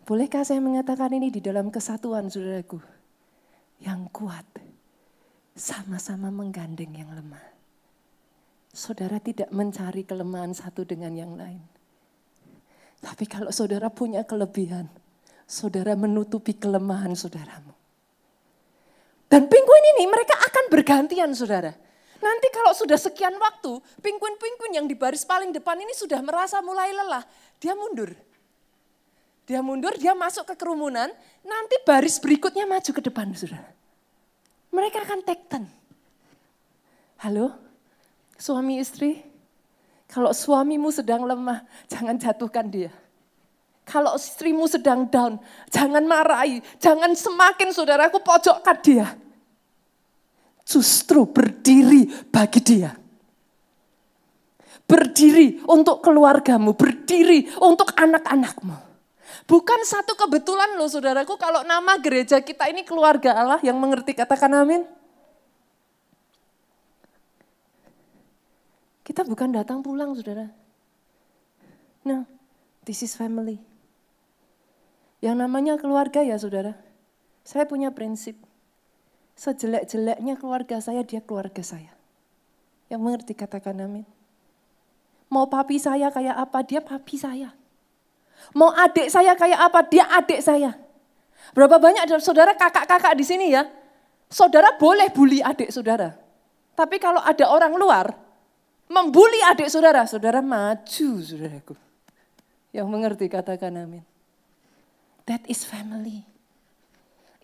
[0.07, 2.79] Bolehkah saya mengatakan ini di dalam kesatuan saudaraku?
[3.83, 4.47] Yang kuat,
[5.59, 7.42] sama-sama menggandeng yang lemah.
[8.70, 11.62] Saudara tidak mencari kelemahan satu dengan yang lain.
[13.03, 14.88] Tapi kalau saudara punya kelebihan,
[15.44, 17.73] saudara menutupi kelemahan saudaramu.
[19.35, 21.75] Dan pinguin ini mereka akan bergantian saudara.
[22.23, 26.94] Nanti kalau sudah sekian waktu, pinguin-pinguin yang di baris paling depan ini sudah merasa mulai
[26.94, 27.27] lelah.
[27.59, 28.14] Dia mundur.
[29.42, 31.11] Dia mundur, dia masuk ke kerumunan,
[31.42, 33.75] nanti baris berikutnya maju ke depan saudara.
[34.70, 35.66] Mereka akan tekten.
[37.18, 37.59] Halo,
[38.38, 39.18] suami istri,
[40.07, 42.94] kalau suamimu sedang lemah, jangan jatuhkan dia.
[43.83, 45.42] Kalau istrimu sedang down,
[45.75, 49.23] jangan marahi, jangan semakin saudaraku pojokkan dia.
[50.64, 52.92] Justru berdiri bagi dia.
[54.85, 58.77] Berdiri untuk keluargamu, berdiri untuk anak-anakmu.
[59.44, 64.53] Bukan satu kebetulan loh saudaraku kalau nama gereja kita ini keluarga Allah yang mengerti katakan
[64.57, 64.88] amin.
[69.05, 70.48] Kita bukan datang pulang saudara.
[72.09, 72.24] No,
[72.88, 73.61] this is family.
[75.20, 76.77] Yang namanya keluarga ya saudara.
[77.44, 78.40] Saya punya prinsip.
[79.35, 81.90] Sejelek-jeleknya keluarga saya, dia keluarga saya.
[82.87, 84.07] Yang mengerti katakan amin.
[85.27, 87.51] Mau papi saya kayak apa, dia papi saya.
[88.55, 90.77] Mau adik saya kayak apa, dia adik saya.
[91.57, 93.66] Berapa banyak saudara kakak-kakak di sini ya.
[94.31, 96.14] Saudara boleh bully adik saudara.
[96.75, 98.07] Tapi kalau ada orang luar,
[98.90, 101.75] membuli adik saudara, saudara maju saudaraku.
[102.75, 104.03] Yang mengerti katakan amin.
[105.31, 106.34] That is family.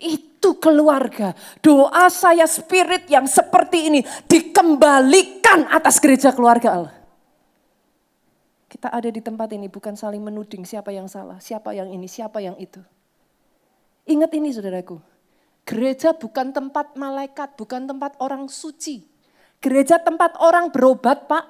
[0.00, 1.36] Itu keluarga.
[1.60, 6.94] Doa saya spirit yang seperti ini dikembalikan atas gereja keluarga Allah.
[8.70, 12.40] Kita ada di tempat ini bukan saling menuding siapa yang salah, siapa yang ini, siapa
[12.40, 12.80] yang itu.
[14.08, 14.96] Ingat ini saudaraku.
[15.66, 19.04] Gereja bukan tempat malaikat, bukan tempat orang suci.
[19.60, 21.44] Gereja tempat orang berobat pak.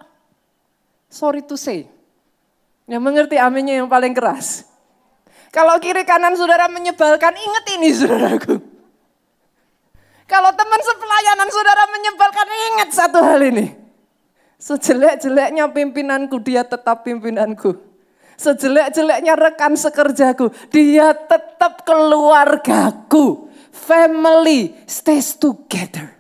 [1.06, 1.86] Sorry to say.
[2.90, 4.69] Yang mengerti aminnya yang paling keras.
[5.50, 8.62] Kalau kiri kanan saudara menyebalkan, ingat ini saudaraku.
[10.30, 13.74] Kalau teman sepelayanan saudara menyebalkan, ingat satu hal ini.
[14.62, 17.74] Sejelek-jeleknya pimpinanku, dia tetap pimpinanku.
[18.38, 23.50] Sejelek-jeleknya rekan sekerjaku, dia tetap keluargaku.
[23.74, 26.19] Family stays together.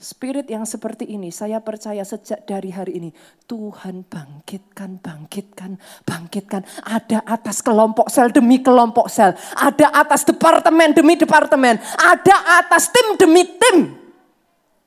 [0.00, 3.10] Spirit yang seperti ini, saya percaya sejak dari hari ini,
[3.44, 5.76] Tuhan bangkitkan, bangkitkan,
[6.08, 6.64] bangkitkan.
[6.88, 9.36] Ada atas kelompok sel demi kelompok sel.
[9.60, 11.76] Ada atas departemen demi departemen.
[12.00, 13.92] Ada atas tim demi tim.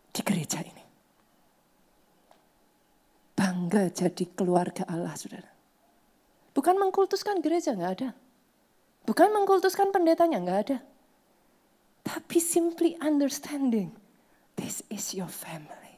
[0.09, 0.81] Di gereja ini.
[3.37, 5.53] Bangga jadi keluarga Allah, saudara.
[6.57, 8.09] Bukan mengkultuskan gereja, nggak ada.
[9.05, 10.77] Bukan mengkultuskan pendetanya, nggak ada.
[12.01, 14.02] Tapi simply understanding
[14.53, 15.97] This is your family.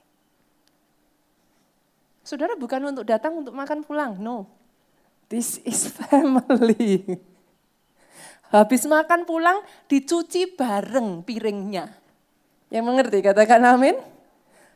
[2.26, 4.50] Saudara bukan untuk datang untuk makan pulang, no.
[5.30, 7.06] This is family.
[8.50, 11.86] Habis makan pulang dicuci bareng piringnya.
[12.74, 13.98] Yang mengerti katakan amin.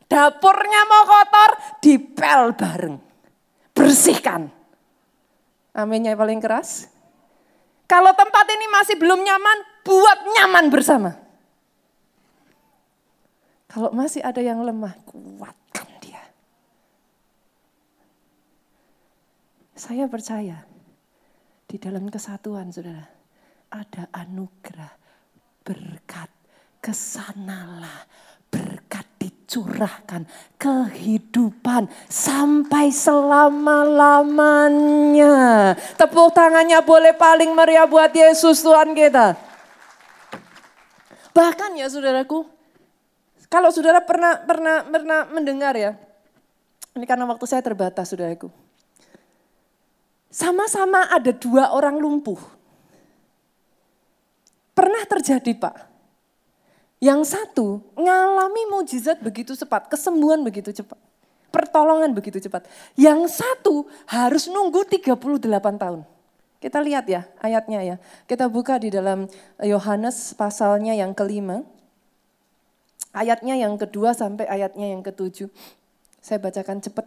[0.09, 2.97] Dapurnya mau kotor, dipel bareng.
[3.77, 4.49] Bersihkan.
[5.73, 6.89] Aminnya paling keras.
[7.85, 11.17] Kalau tempat ini masih belum nyaman, buat nyaman bersama.
[13.69, 16.25] Kalau masih ada yang lemah, kuatkan dia.
[19.77, 20.65] Saya percaya
[21.69, 23.05] di dalam kesatuan, saudara,
[23.69, 24.89] ada anugerah,
[25.61, 26.33] berkat,
[26.81, 28.09] ke sanalah,
[28.49, 30.25] berkat dicurahkan,
[30.57, 35.77] kehidupan sampai selama-lamanya.
[35.93, 39.37] Tepuk tangannya boleh paling meriah buat Yesus Tuhan kita.
[41.37, 42.57] Bahkan ya saudaraku,
[43.49, 45.97] kalau saudara pernah pernah pernah mendengar ya,
[46.93, 48.53] ini karena waktu saya terbatas saudaraku.
[50.29, 52.37] Sama-sama ada dua orang lumpuh.
[54.77, 55.75] Pernah terjadi Pak.
[57.01, 60.99] Yang satu ngalami mujizat begitu cepat, kesembuhan begitu cepat.
[61.49, 62.69] Pertolongan begitu cepat.
[62.93, 65.17] Yang satu harus nunggu 38
[65.81, 66.05] tahun.
[66.61, 67.95] Kita lihat ya ayatnya ya.
[68.29, 69.25] Kita buka di dalam
[69.57, 71.65] Yohanes pasalnya yang kelima
[73.13, 75.49] ayatnya yang kedua sampai ayatnya yang ketujuh.
[76.19, 77.05] Saya bacakan cepat.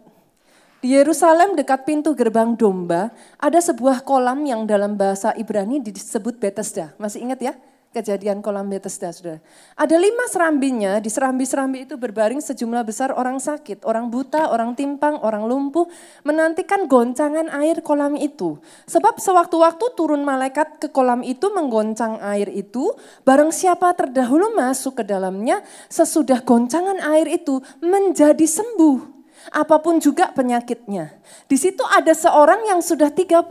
[0.83, 6.91] Di Yerusalem dekat pintu gerbang domba ada sebuah kolam yang dalam bahasa Ibrani disebut Bethesda.
[6.99, 7.53] Masih ingat ya?
[7.93, 9.39] Kejadian kolam Bethesda, saudara.
[9.77, 15.21] Ada lima serambinya, di serambi-serambi itu berbaring sejumlah besar orang sakit, orang buta, orang timpang,
[15.21, 15.85] orang lumpuh,
[16.25, 18.57] menantikan goncangan air kolam itu.
[18.89, 22.91] Sebab sewaktu-waktu turun malaikat ke kolam itu menggoncang air itu,
[23.23, 29.13] barang siapa terdahulu masuk ke dalamnya, sesudah goncangan air itu menjadi sembuh
[29.51, 31.19] apa pun juga penyakitnya.
[31.51, 33.43] Di situ ada seorang yang sudah 38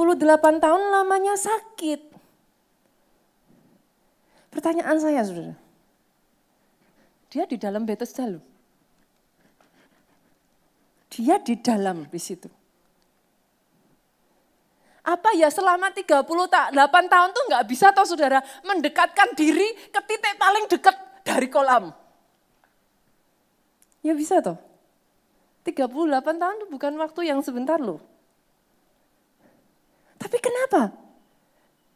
[0.62, 2.11] tahun lamanya sakit.
[4.52, 5.56] Pertanyaan saya, saudara.
[7.32, 8.44] Dia di dalam Bethesda loh.
[11.08, 12.48] Dia di dalam di situ.
[15.02, 16.30] Apa ya selama 38
[17.10, 20.94] tahun tuh nggak bisa toh saudara mendekatkan diri ke titik paling dekat
[21.26, 21.90] dari kolam.
[24.04, 24.60] Ya bisa toh.
[25.66, 25.90] 38
[26.38, 27.98] tahun itu bukan waktu yang sebentar loh.
[30.22, 30.94] Tapi kenapa?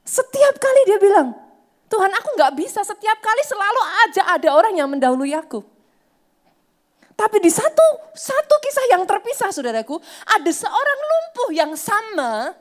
[0.07, 1.35] Setiap kali dia bilang,
[1.87, 5.63] Tuhan aku nggak bisa, setiap kali selalu aja ada orang yang mendahului aku.
[7.17, 9.97] Tapi di satu satu kisah yang terpisah saudaraku,
[10.29, 12.53] ada seorang lumpuh yang sama,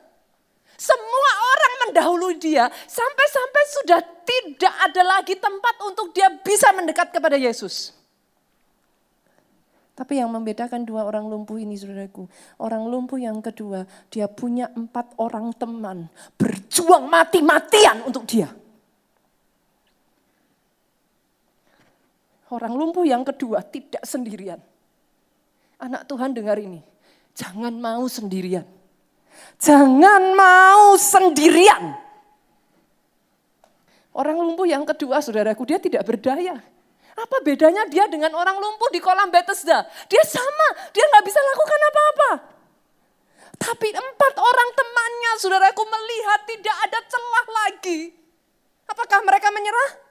[0.80, 7.36] semua orang mendahului dia, sampai-sampai sudah tidak ada lagi tempat untuk dia bisa mendekat kepada
[7.36, 7.92] Yesus.
[9.96, 12.28] Tapi yang membedakan dua orang lumpuh ini saudaraku.
[12.60, 16.12] Orang lumpuh yang kedua, dia punya empat orang teman.
[16.36, 18.52] Berjuang mati-matian untuk dia.
[22.56, 24.56] Orang lumpuh yang kedua tidak sendirian.
[25.76, 26.80] Anak Tuhan dengar ini.
[27.36, 28.64] Jangan mau sendirian.
[29.60, 31.92] Jangan mau sendirian.
[34.16, 36.56] Orang lumpuh yang kedua saudaraku dia tidak berdaya.
[37.12, 39.84] Apa bedanya dia dengan orang lumpuh di kolam Bethesda?
[40.08, 42.30] Dia sama, dia nggak bisa lakukan apa-apa.
[43.60, 48.00] Tapi empat orang temannya saudaraku melihat tidak ada celah lagi.
[48.88, 50.05] Apakah mereka menyerah?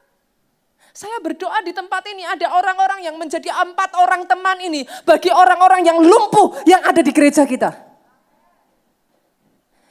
[0.95, 5.83] Saya berdoa di tempat ini ada orang-orang yang menjadi empat orang teman ini bagi orang-orang
[5.83, 7.67] yang lumpuh yang ada di gereja kita.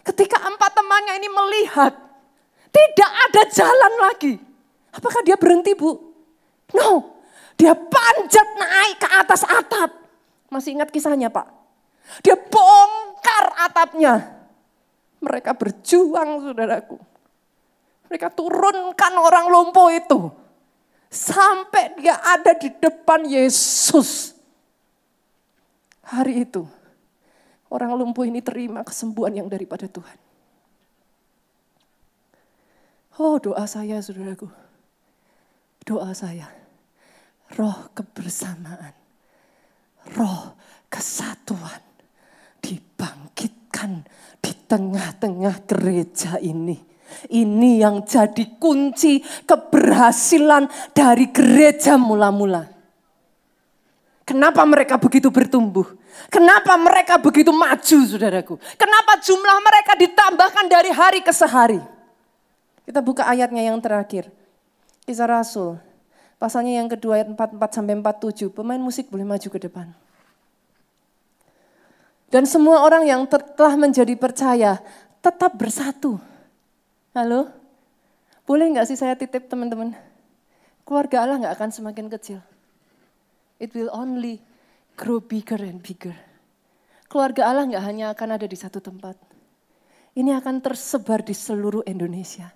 [0.00, 1.92] Ketika empat temannya ini melihat
[2.72, 4.34] tidak ada jalan lagi.
[4.96, 5.92] Apakah dia berhenti bu?
[6.72, 7.20] No,
[7.60, 9.92] dia panjat naik ke atas atap.
[10.48, 11.52] Masih ingat kisahnya pak?
[12.24, 14.40] Dia bongkar atapnya.
[15.20, 16.96] Mereka berjuang saudaraku.
[18.08, 20.43] Mereka turunkan orang lumpuh itu
[21.14, 24.34] Sampai dia ada di depan Yesus.
[26.02, 26.66] Hari itu,
[27.70, 30.18] orang lumpuh ini terima kesembuhan yang daripada Tuhan.
[33.14, 34.50] Oh doa saya saudaraku.
[35.86, 36.50] Doa saya.
[37.54, 38.90] Roh kebersamaan.
[40.18, 40.58] Roh
[40.90, 41.78] kesatuan.
[42.58, 44.02] Dibangkitkan
[44.42, 46.93] di tengah-tengah gereja ini.
[47.30, 52.70] Ini yang jadi kunci keberhasilan dari gereja mula-mula.
[54.24, 55.84] Kenapa mereka begitu bertumbuh?
[56.32, 58.56] Kenapa mereka begitu maju, saudaraku?
[58.80, 61.80] Kenapa jumlah mereka ditambahkan dari hari ke sehari?
[62.88, 64.32] Kita buka ayatnya yang terakhir.
[65.04, 65.76] Kisah Rasul,
[66.40, 68.48] pasalnya yang kedua ayat 44 sampai 47.
[68.48, 69.92] Pemain musik boleh maju ke depan.
[72.32, 74.80] Dan semua orang yang telah menjadi percaya
[75.20, 76.16] tetap bersatu.
[77.14, 77.46] Halo?
[78.42, 79.94] Boleh nggak sih saya titip teman-teman?
[80.82, 82.42] Keluarga Allah nggak akan semakin kecil.
[83.62, 84.42] It will only
[84.98, 86.18] grow bigger and bigger.
[87.06, 89.14] Keluarga Allah nggak hanya akan ada di satu tempat.
[90.18, 92.50] Ini akan tersebar di seluruh Indonesia.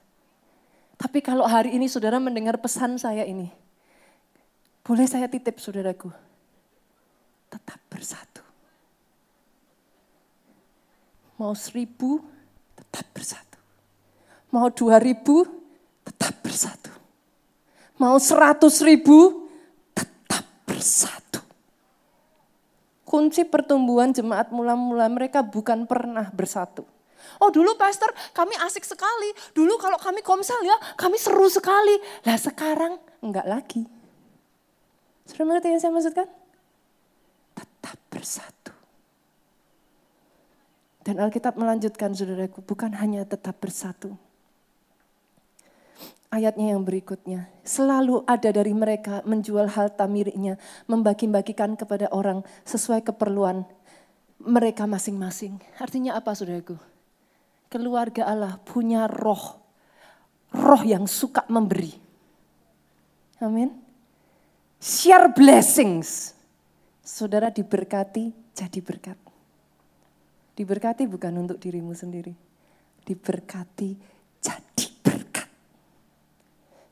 [0.99, 3.47] Tapi kalau hari ini saudara mendengar pesan saya ini,
[4.83, 6.11] boleh saya titip saudaraku,
[7.47, 8.43] tetap bersatu.
[11.39, 12.19] Mau seribu,
[12.75, 13.48] tetap bersatu.
[14.49, 15.45] Mau dua ribu,
[16.05, 16.93] tetap bersatu.
[18.01, 19.49] Mau seratus ribu,
[20.79, 21.43] bersatu.
[23.03, 26.87] Kunci pertumbuhan jemaat mula-mula mereka bukan pernah bersatu.
[27.43, 29.35] Oh dulu pastor kami asik sekali.
[29.59, 31.99] Dulu kalau kami komsel ya kami seru sekali.
[32.23, 33.83] Lah sekarang enggak lagi.
[35.27, 36.29] Sudah mengerti yang saya maksudkan?
[37.59, 38.73] Tetap bersatu.
[41.03, 44.15] Dan Alkitab melanjutkan saudaraku bukan hanya tetap bersatu
[46.29, 47.49] ayatnya yang berikutnya.
[47.65, 53.65] Selalu ada dari mereka menjual harta miliknya, membagi-bagikan kepada orang sesuai keperluan
[54.41, 55.59] mereka masing-masing.
[55.81, 56.79] Artinya apa saudaraku?
[57.69, 59.61] Keluarga Allah punya roh.
[60.55, 61.93] Roh yang suka memberi.
[63.45, 63.69] Amin.
[64.81, 66.33] Share blessings.
[67.05, 69.19] Saudara diberkati jadi berkat.
[70.57, 72.33] Diberkati bukan untuk dirimu sendiri.
[73.05, 73.91] Diberkati
[74.41, 74.88] jadi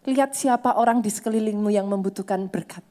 [0.07, 2.83] Lihat siapa orang di sekelilingmu yang membutuhkan berkat.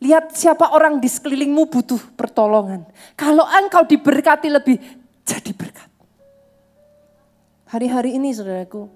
[0.00, 2.84] Lihat siapa orang di sekelilingmu butuh pertolongan.
[3.16, 4.76] Kalau engkau diberkati lebih,
[5.24, 5.88] jadi berkat.
[7.68, 8.88] Hari-hari ini saudaraku,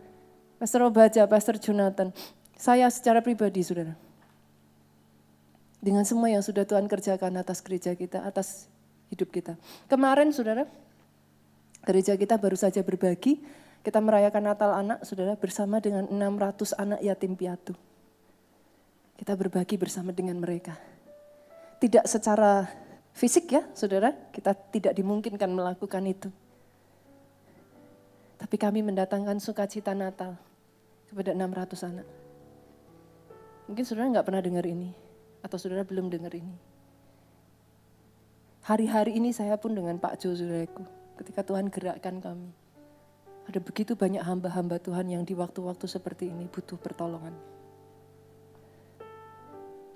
[0.60, 2.12] Pastor Obaja, Pastor Jonathan,
[2.56, 3.96] saya secara pribadi saudara.
[5.80, 8.68] Dengan semua yang sudah Tuhan kerjakan atas gereja kita, atas
[9.08, 9.56] hidup kita.
[9.88, 10.68] Kemarin saudara,
[11.88, 13.40] gereja kita baru saja berbagi
[13.80, 17.72] kita merayakan Natal anak, saudara, bersama dengan 600 anak yatim piatu.
[19.16, 20.76] Kita berbagi bersama dengan mereka.
[21.80, 22.68] Tidak secara
[23.16, 26.28] fisik ya, saudara, kita tidak dimungkinkan melakukan itu.
[28.36, 30.36] Tapi kami mendatangkan sukacita Natal
[31.08, 32.08] kepada 600 anak.
[33.64, 34.92] Mungkin saudara nggak pernah dengar ini,
[35.40, 36.52] atau saudara belum dengar ini.
[38.60, 40.84] Hari-hari ini saya pun dengan Pak Jo, saudaraku,
[41.16, 42.59] ketika Tuhan gerakkan kami
[43.50, 47.34] ada begitu banyak hamba-hamba Tuhan yang di waktu-waktu seperti ini butuh pertolongan.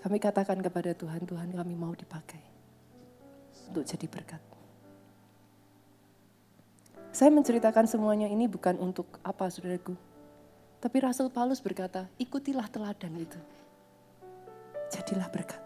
[0.02, 2.42] Kami katakan kepada Tuhan, Tuhan kami mau dipakai
[3.70, 4.42] untuk jadi berkat.
[7.14, 9.94] Saya menceritakan semuanya ini bukan untuk apa saudaraku.
[10.82, 13.38] Tapi Rasul Paulus berkata, ikutilah teladan itu.
[14.90, 15.62] Jadilah berkat.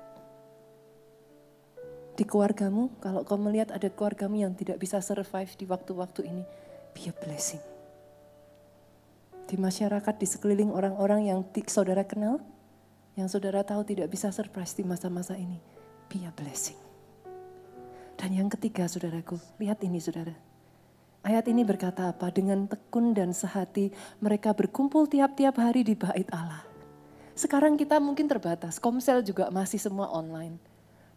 [2.15, 6.45] Di keluargamu, kalau kau melihat ada keluargamu yang tidak bisa survive di waktu-waktu ini,
[6.93, 7.78] be a blessing
[9.49, 12.45] di masyarakat, di sekeliling orang-orang yang saudara kenal,
[13.17, 15.57] yang saudara tahu tidak bisa surprise di masa-masa ini.
[16.13, 16.77] Be a blessing.
[18.21, 20.37] Dan yang ketiga saudaraku, lihat ini saudara.
[21.25, 22.31] Ayat ini berkata apa?
[22.31, 23.91] Dengan tekun dan sehati
[24.23, 26.63] mereka berkumpul tiap-tiap hari di bait Allah.
[27.39, 30.59] Sekarang kita mungkin terbatas, komsel juga masih semua online.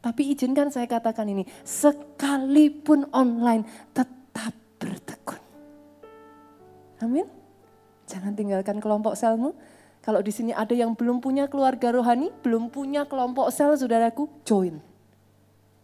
[0.02, 5.42] Tapi izinkan saya katakan ini, sekalipun online tetap bertekun.
[7.02, 7.41] Amin.
[8.12, 9.56] Jangan tinggalkan kelompok selmu.
[10.04, 14.84] Kalau di sini ada yang belum punya keluarga rohani, belum punya kelompok sel, saudaraku, join.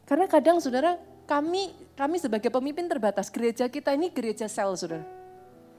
[0.04, 1.00] Karena kadang saudara,
[1.30, 5.06] kami kami sebagai pemimpin terbatas, gereja kita ini gereja sel, saudara.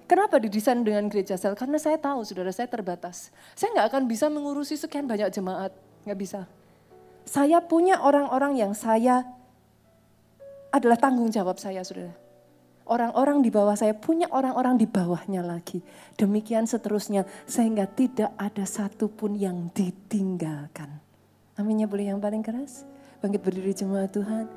[0.09, 1.53] Kenapa didesain dengan gereja sel?
[1.53, 3.29] Karena saya tahu, saudara, saya terbatas.
[3.53, 5.75] Saya nggak akan bisa mengurusi sekian banyak jemaat,
[6.09, 6.41] nggak bisa.
[7.29, 9.27] Saya punya orang-orang yang saya
[10.73, 12.28] adalah tanggung jawab saya, saudara.
[12.89, 15.85] Orang-orang di bawah saya punya orang-orang di bawahnya lagi.
[16.17, 20.97] Demikian seterusnya sehingga tidak ada satupun yang ditinggalkan.
[21.61, 22.89] Aminnya boleh yang paling keras.
[23.21, 24.49] Bangkit berdiri jemaat Tuhan.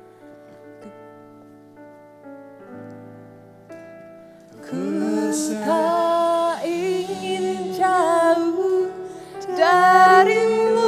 [4.64, 4.80] Ku
[5.60, 8.88] tak ingin jauh
[9.52, 10.81] darimu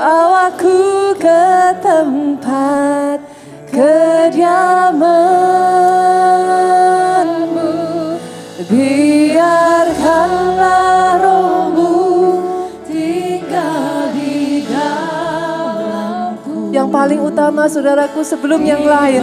[0.00, 3.20] Bawaku ke tempat
[3.68, 5.20] kediamanmu.
[8.64, 9.60] Biarkanlah
[11.20, 11.92] rohmu
[12.88, 16.72] tinggal di dalamku.
[16.72, 19.20] Yang paling utama saudaraku sebelum yang lain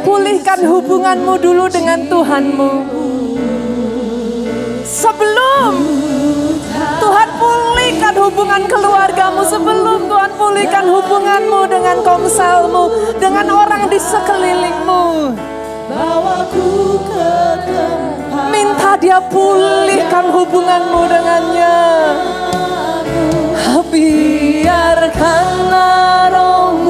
[0.00, 2.88] Pulihkan hubunganmu dulu dengan Tuhanmu.
[4.88, 5.87] Sebelum
[8.08, 12.88] pulihkan hubungan keluargamu sebelum Tuhan pulihkan hubunganmu dengan komselmu,
[13.20, 15.36] dengan orang di sekelilingmu.
[15.92, 17.36] Bawaku ke
[17.68, 18.48] tempat.
[18.48, 21.76] Minta dia pulihkan hubunganmu dengannya.
[24.68, 25.52] Biarkanlah
[26.32, 26.87] rohmu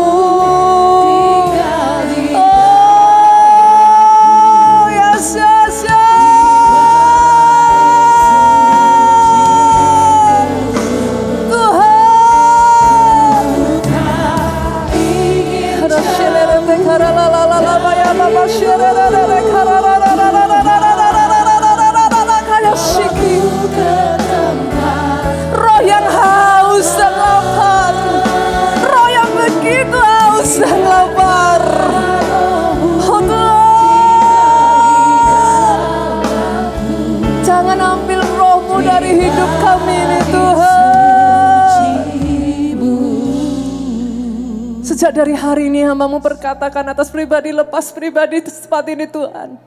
[44.89, 49.61] Sejak dari hari ini hambamu berkatakan atas pribadi lepas pribadi di tempat ini Tuhan.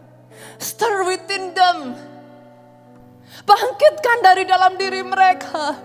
[0.58, 1.94] Stir within them.
[3.46, 5.78] Bangkitkan dari dalam diri mereka.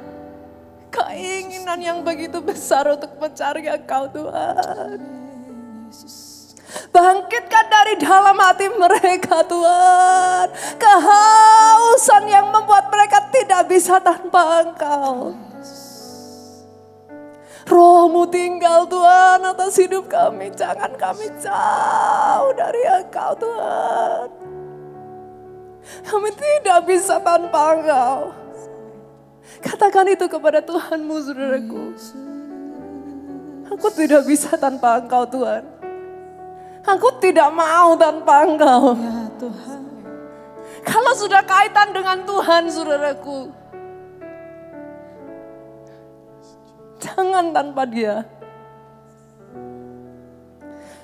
[0.89, 5.05] Keinginan yang begitu besar untuk mencari Engkau Tuhan.
[6.89, 10.49] Bangkitkan dari dalam hati mereka Tuhan.
[10.81, 15.37] Kehausan yang membuat mereka tidak bisa tanpa Engkau.
[17.67, 20.55] Rohmu tinggal Tuhan atas hidup kami.
[20.55, 24.27] Jangan kami jauh dari Engkau Tuhan.
[26.07, 28.33] Kami tidak bisa tanpa Engkau.
[29.61, 31.85] Katakan itu kepada Tuhanmu saudaraku.
[33.75, 35.67] Aku tidak bisa tanpa Engkau Tuhan.
[36.87, 38.95] Aku tidak mau tanpa Engkau.
[40.87, 43.66] Kalau sudah kaitan dengan Tuhan saudaraku.
[47.07, 48.27] Jangan tanpa dia.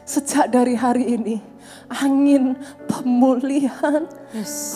[0.03, 1.39] Sejak dari hari ini,
[1.87, 2.59] angin
[2.91, 4.03] pemulihan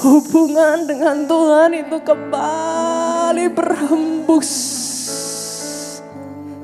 [0.07, 4.51] hubungan dengan Tuhan itu kembali berhembus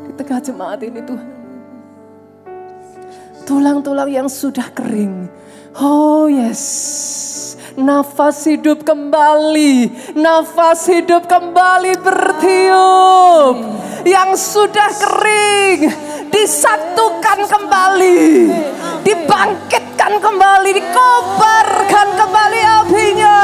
[0.06, 1.28] di tengah jemaat ini Tuhan.
[3.42, 5.26] Tulang-tulang yang sudah kering.
[5.74, 7.51] Oh yes.
[7.77, 9.89] Nafas hidup kembali.
[10.12, 13.55] Nafas hidup kembali bertiup.
[14.05, 15.81] Yang sudah kering.
[16.29, 18.53] Disatukan kembali.
[19.01, 20.70] Dibangkitkan kembali.
[20.77, 23.41] Dikobarkan kembali apinya.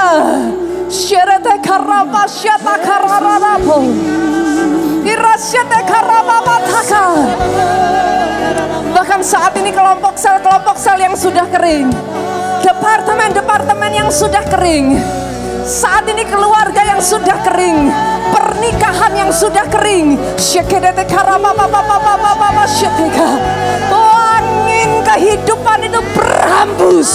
[0.92, 3.80] Syerete karaba syata karararapo.
[5.08, 7.04] Irasyete karababataka.
[8.92, 11.88] Bahkan saat ini kelompok sel-kelompok sel yang sudah kering.
[12.68, 15.00] Departemen-departemen yang sudah kering.
[15.64, 17.88] Saat ini keluarga yang sudah kering.
[18.28, 20.20] Pernikahan yang sudah kering.
[23.88, 27.08] Oh angin kehidupan itu berhambus.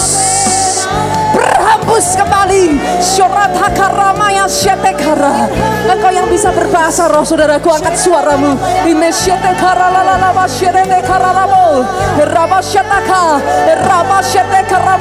[1.33, 2.77] Berhambus kembali.
[3.01, 5.49] Syorat hakaramaya syetekara.
[5.89, 8.53] Engkau yang bisa berbahasa roh saudaraku angkat suaramu.
[8.85, 11.83] Ime syetekara lalalaba syerete kararabo.
[12.21, 13.41] Raba syetaka.
[13.83, 14.95] Raba syetekara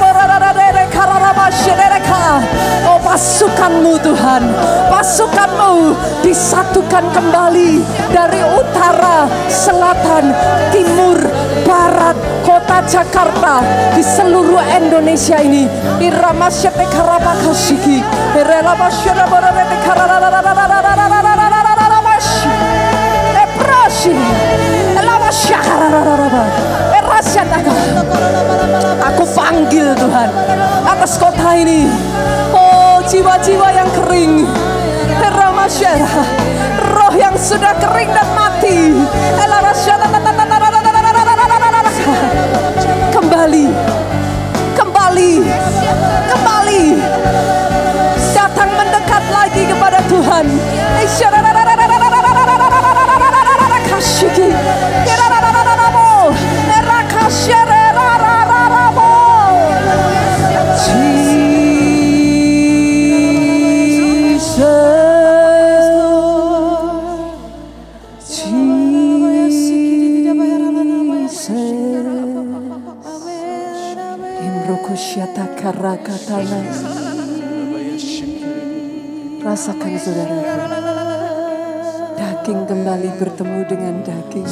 [0.93, 2.39] kararaba syereka.
[2.85, 4.43] Oh pasukanmu Tuhan.
[4.93, 7.81] Pasukanmu disatukan kembali
[8.13, 10.31] dari utara, selatan,
[10.69, 11.17] timur,
[11.65, 13.63] barat, kota Jakarta
[13.95, 15.65] di seluruh Indonesia ini
[16.03, 20.53] iramasyete karabakasiki kasiki, borete karabakasiki
[23.39, 24.13] eprosi
[29.03, 30.29] Aku panggil Tuhan
[30.85, 31.89] atas kota ini.
[32.53, 34.45] Oh jiwa-jiwa yang kering,
[36.93, 38.93] roh yang sudah kering dan mati,
[76.13, 76.61] karakatana.
[79.43, 80.37] Rasakan saudara.
[82.13, 84.49] Daging kembali bertemu dengan daging.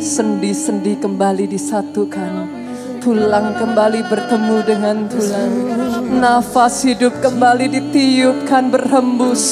[0.00, 2.48] Sendi-sendi kembali disatukan.
[3.00, 5.52] Tulang kembali bertemu dengan tulang.
[6.20, 9.44] Nafas hidup kembali ditiupkan berhembus.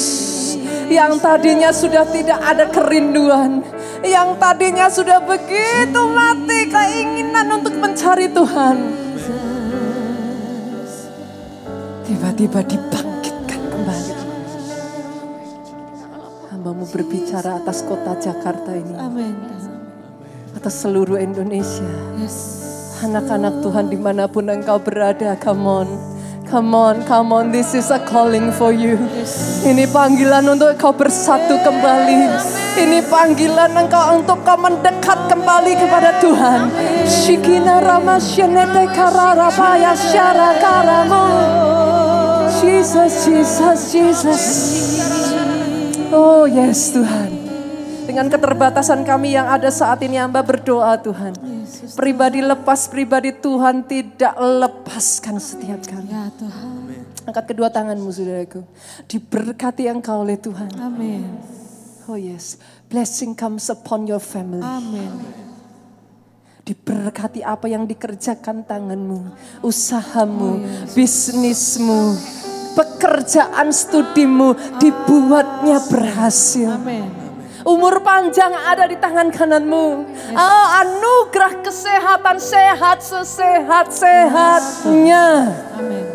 [0.89, 3.61] Yang tadinya sudah tidak ada kerinduan.
[4.01, 9.08] Yang tadinya sudah begitu mati keinginan untuk mencari Tuhan.
[12.19, 14.15] Tiba-tiba dibangkitkan kembali.
[16.51, 18.91] Hambamu berbicara atas kota Jakarta ini.
[18.99, 19.39] Amin.
[20.51, 21.87] Atas seluruh Indonesia.
[22.19, 22.59] Yes.
[23.07, 25.89] Anak-anak Tuhan di mana pun engkau berada, come on.
[26.51, 28.99] Come on, come on, this is a calling for you.
[29.63, 32.35] Ini panggilan untuk kau bersatu kembali.
[32.83, 36.67] Ini panggilan engkau untuk kau mendekat kembali kepada Tuhan.
[37.07, 41.25] Shikina rama shenete karara paya syara karamo.
[42.59, 44.45] Jesus, Jesus, Jesus.
[46.11, 47.31] Oh yes Tuhan.
[48.09, 51.37] Dengan keterbatasan kami yang ada saat ini hamba berdoa Tuhan.
[51.93, 56.09] Pribadi lepas, pribadi Tuhan tidak lepaskan setiap kami.
[56.09, 56.89] Ya Tuhan.
[57.29, 58.65] Angkat kedua tanganmu saudaraku.
[59.05, 60.73] Diberkati engkau oleh Tuhan.
[60.81, 61.29] Amin.
[62.09, 62.57] Oh yes.
[62.89, 64.65] Blessing comes upon your family.
[64.65, 65.13] Amin.
[66.65, 69.37] Diberkati apa yang dikerjakan tanganmu.
[69.61, 70.65] Usahamu,
[70.97, 72.17] bisnismu,
[72.79, 76.79] pekerjaan studimu dibuatnya berhasil.
[76.79, 77.11] Amin.
[77.67, 80.07] Umur panjang ada di tangan kananmu.
[80.31, 85.27] Oh, anugerah kesehatan sehat sesehat-sehatnya.
[85.75, 86.07] Amin.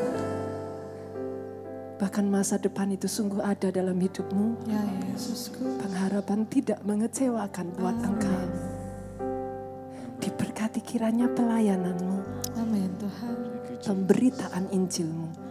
[2.00, 4.56] Bahkan masa depan itu sungguh ada dalam hidupmu.
[4.72, 4.80] Ya
[5.12, 5.84] Yesusku.
[5.84, 8.40] Pengharapan tidak mengecewakan buat engkau.
[10.24, 12.24] Diberkati kiranya pelayananmu,
[12.56, 13.36] Amin Tuhan.
[13.84, 15.43] pemberitaan Injilmu.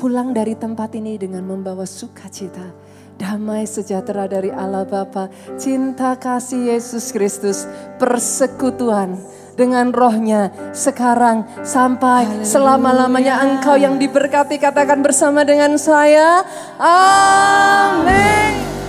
[0.00, 2.72] Pulang dari tempat ini dengan membawa sukacita,
[3.20, 5.28] damai sejahtera dari Allah Bapa,
[5.60, 7.68] cinta kasih Yesus Kristus,
[8.00, 9.20] persekutuan
[9.60, 16.48] dengan rohnya sekarang sampai selama-lamanya engkau yang diberkati katakan bersama dengan saya.
[16.80, 18.79] Amin.